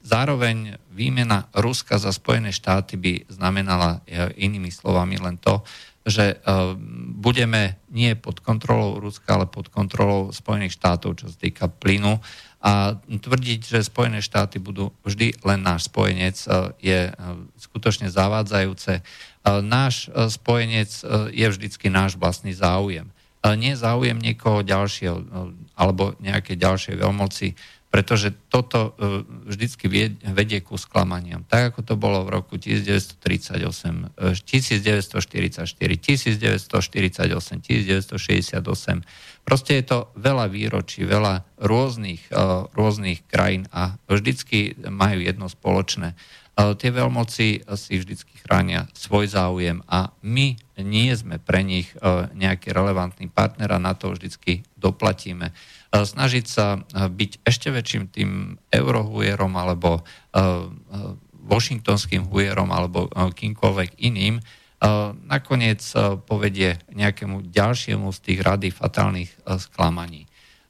Zároveň 0.04 0.76
výmena 0.92 1.48
Ruska 1.56 1.96
za 1.96 2.12
Spojené 2.12 2.52
štáty 2.52 3.00
by 3.00 3.24
znamenala 3.32 4.04
inými 4.36 4.68
slovami 4.68 5.16
len 5.16 5.40
to, 5.40 5.64
že 6.06 6.40
budeme 7.16 7.80
nie 7.92 8.12
pod 8.14 8.44
kontrolou 8.44 9.00
Ruska, 9.00 9.40
ale 9.40 9.46
pod 9.48 9.72
kontrolou 9.72 10.32
Spojených 10.32 10.76
štátov, 10.76 11.24
čo 11.24 11.26
sa 11.32 11.36
týka 11.36 11.66
plynu 11.72 12.20
a 12.66 12.98
tvrdiť, 12.98 13.60
že 13.62 13.86
Spojené 13.86 14.18
štáty 14.18 14.58
budú 14.58 14.90
vždy 15.06 15.38
len 15.46 15.62
náš 15.62 15.86
spojenec, 15.86 16.34
e, 16.34 16.74
je 16.82 17.00
e, 17.06 17.12
skutočne 17.62 18.10
zavádzajúce. 18.10 18.98
E, 18.98 19.02
náš 19.62 20.10
spojenec 20.10 20.90
je 21.30 21.46
vždycky 21.46 21.86
náš 21.86 22.18
vlastný 22.18 22.50
záujem. 22.50 23.06
Nie 23.46 23.78
záujem 23.78 24.18
niekoho 24.18 24.66
ďalšieho 24.66 25.22
alebo 25.78 26.18
nejaké 26.18 26.58
ďalšej 26.58 26.98
veľmoci, 26.98 27.54
pretože 27.94 28.34
toto 28.50 28.98
vždycky 29.46 29.86
vedie 30.26 30.58
ku 30.66 30.74
sklamaniam. 30.74 31.46
Tak 31.46 31.70
ako 31.70 31.80
to 31.86 31.94
bolo 31.94 32.26
v 32.26 32.42
roku 32.42 32.58
1938, 32.58 34.18
1944, 34.18 35.62
1948, 35.70 36.66
1968, 37.62 39.06
Proste 39.46 39.78
je 39.78 39.86
to 39.86 40.10
veľa 40.18 40.50
výročí, 40.50 41.06
veľa 41.06 41.46
rôznych, 41.62 42.34
uh, 42.34 42.66
rôznych 42.74 43.22
krajín 43.30 43.70
a 43.70 43.94
vždycky 44.10 44.74
majú 44.90 45.22
jedno 45.22 45.46
spoločné. 45.46 46.18
Uh, 46.58 46.74
tie 46.74 46.90
veľmoci 46.90 47.62
si 47.78 47.94
vždycky 47.94 48.42
chránia 48.42 48.90
svoj 48.90 49.30
záujem 49.30 49.86
a 49.86 50.10
my 50.26 50.58
nie 50.82 51.10
sme 51.14 51.38
pre 51.38 51.62
nich 51.62 51.94
uh, 52.02 52.26
nejaký 52.34 52.74
relevantný 52.74 53.30
partner 53.30 53.70
a 53.70 53.78
na 53.78 53.94
to 53.94 54.10
vždycky 54.10 54.66
doplatíme. 54.74 55.54
Snažiť 55.94 56.44
sa 56.44 56.82
byť 56.92 57.46
ešte 57.46 57.72
väčším 57.72 58.12
tým 58.12 58.60
eurohujerom 58.68 59.48
alebo 59.56 60.04
washingtonským 61.46 62.28
hujerom 62.28 62.68
alebo 62.68 63.08
kýmkoľvek 63.14 63.96
iným, 64.04 64.42
nakoniec 65.26 65.82
povedie 66.26 66.78
nejakému 66.94 67.50
ďalšiemu 67.50 68.08
z 68.14 68.18
tých 68.22 68.38
rady 68.42 68.68
fatálnych 68.70 69.30
sklamaní. 69.46 70.26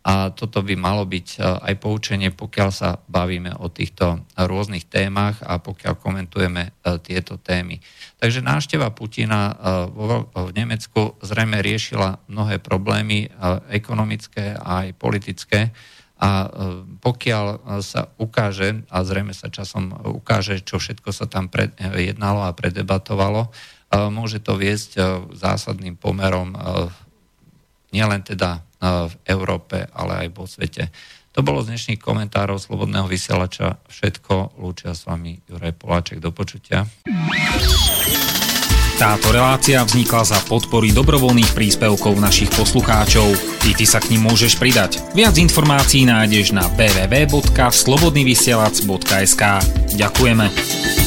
A 0.07 0.31
toto 0.31 0.63
by 0.63 0.79
malo 0.79 1.03
byť 1.03 1.43
aj 1.67 1.75
poučenie, 1.83 2.31
pokiaľ 2.31 2.71
sa 2.71 2.95
bavíme 3.11 3.51
o 3.59 3.67
týchto 3.67 4.23
rôznych 4.39 4.87
témach 4.87 5.43
a 5.43 5.59
pokiaľ 5.59 5.99
komentujeme 5.99 6.79
tieto 7.03 7.43
témy. 7.43 7.83
Takže 8.23 8.39
návšteva 8.39 8.95
Putina 8.95 9.51
v 10.31 10.51
Nemecku 10.55 11.19
zrejme 11.19 11.59
riešila 11.59 12.23
mnohé 12.31 12.63
problémy 12.63 13.27
ekonomické 13.67 14.55
a 14.55 14.87
aj 14.87 14.95
politické. 14.95 15.75
A 16.23 16.49
pokiaľ 17.03 17.45
sa 17.83 18.09
ukáže, 18.17 18.87
a 18.87 19.03
zrejme 19.03 19.35
sa 19.35 19.51
časom 19.51 19.91
ukáže, 20.17 20.63
čo 20.63 20.79
všetko 20.79 21.11
sa 21.11 21.27
tam 21.27 21.51
jednalo 21.99 22.47
a 22.47 22.55
predebatovalo, 22.55 23.51
môže 23.90 24.42
to 24.42 24.59
viesť 24.59 24.99
zásadným 25.35 25.94
pomerom 25.94 26.55
nielen 27.94 28.22
teda 28.27 28.66
v 28.83 29.14
Európe, 29.25 29.87
ale 29.94 30.27
aj 30.27 30.29
vo 30.37 30.44
svete. 30.44 30.90
To 31.37 31.44
bolo 31.44 31.61
z 31.61 31.77
dnešných 31.77 32.01
komentárov 32.01 32.57
Slobodného 32.57 33.05
vysielača 33.05 33.77
všetko. 33.92 34.57
Lúčia 34.57 34.96
s 34.96 35.05
vami 35.05 35.37
Juraj 35.44 35.77
Poláček. 35.77 36.16
Do 36.16 36.33
počutia. 36.33 36.88
Táto 38.96 39.29
relácia 39.29 39.85
vznikla 39.85 40.25
za 40.25 40.40
podpory 40.49 40.96
dobrovoľných 40.96 41.53
príspevkov 41.53 42.16
našich 42.16 42.49
poslucháčov. 42.57 43.37
Ty, 43.61 43.77
ty 43.77 43.85
sa 43.85 44.01
k 44.01 44.16
ním 44.16 44.25
môžeš 44.25 44.57
pridať. 44.57 45.05
Viac 45.12 45.37
informácií 45.37 46.09
nájdeš 46.09 46.57
na 46.57 46.64
www.slobodnyvysielac.sk 46.72 49.42
Ďakujeme. 49.92 51.06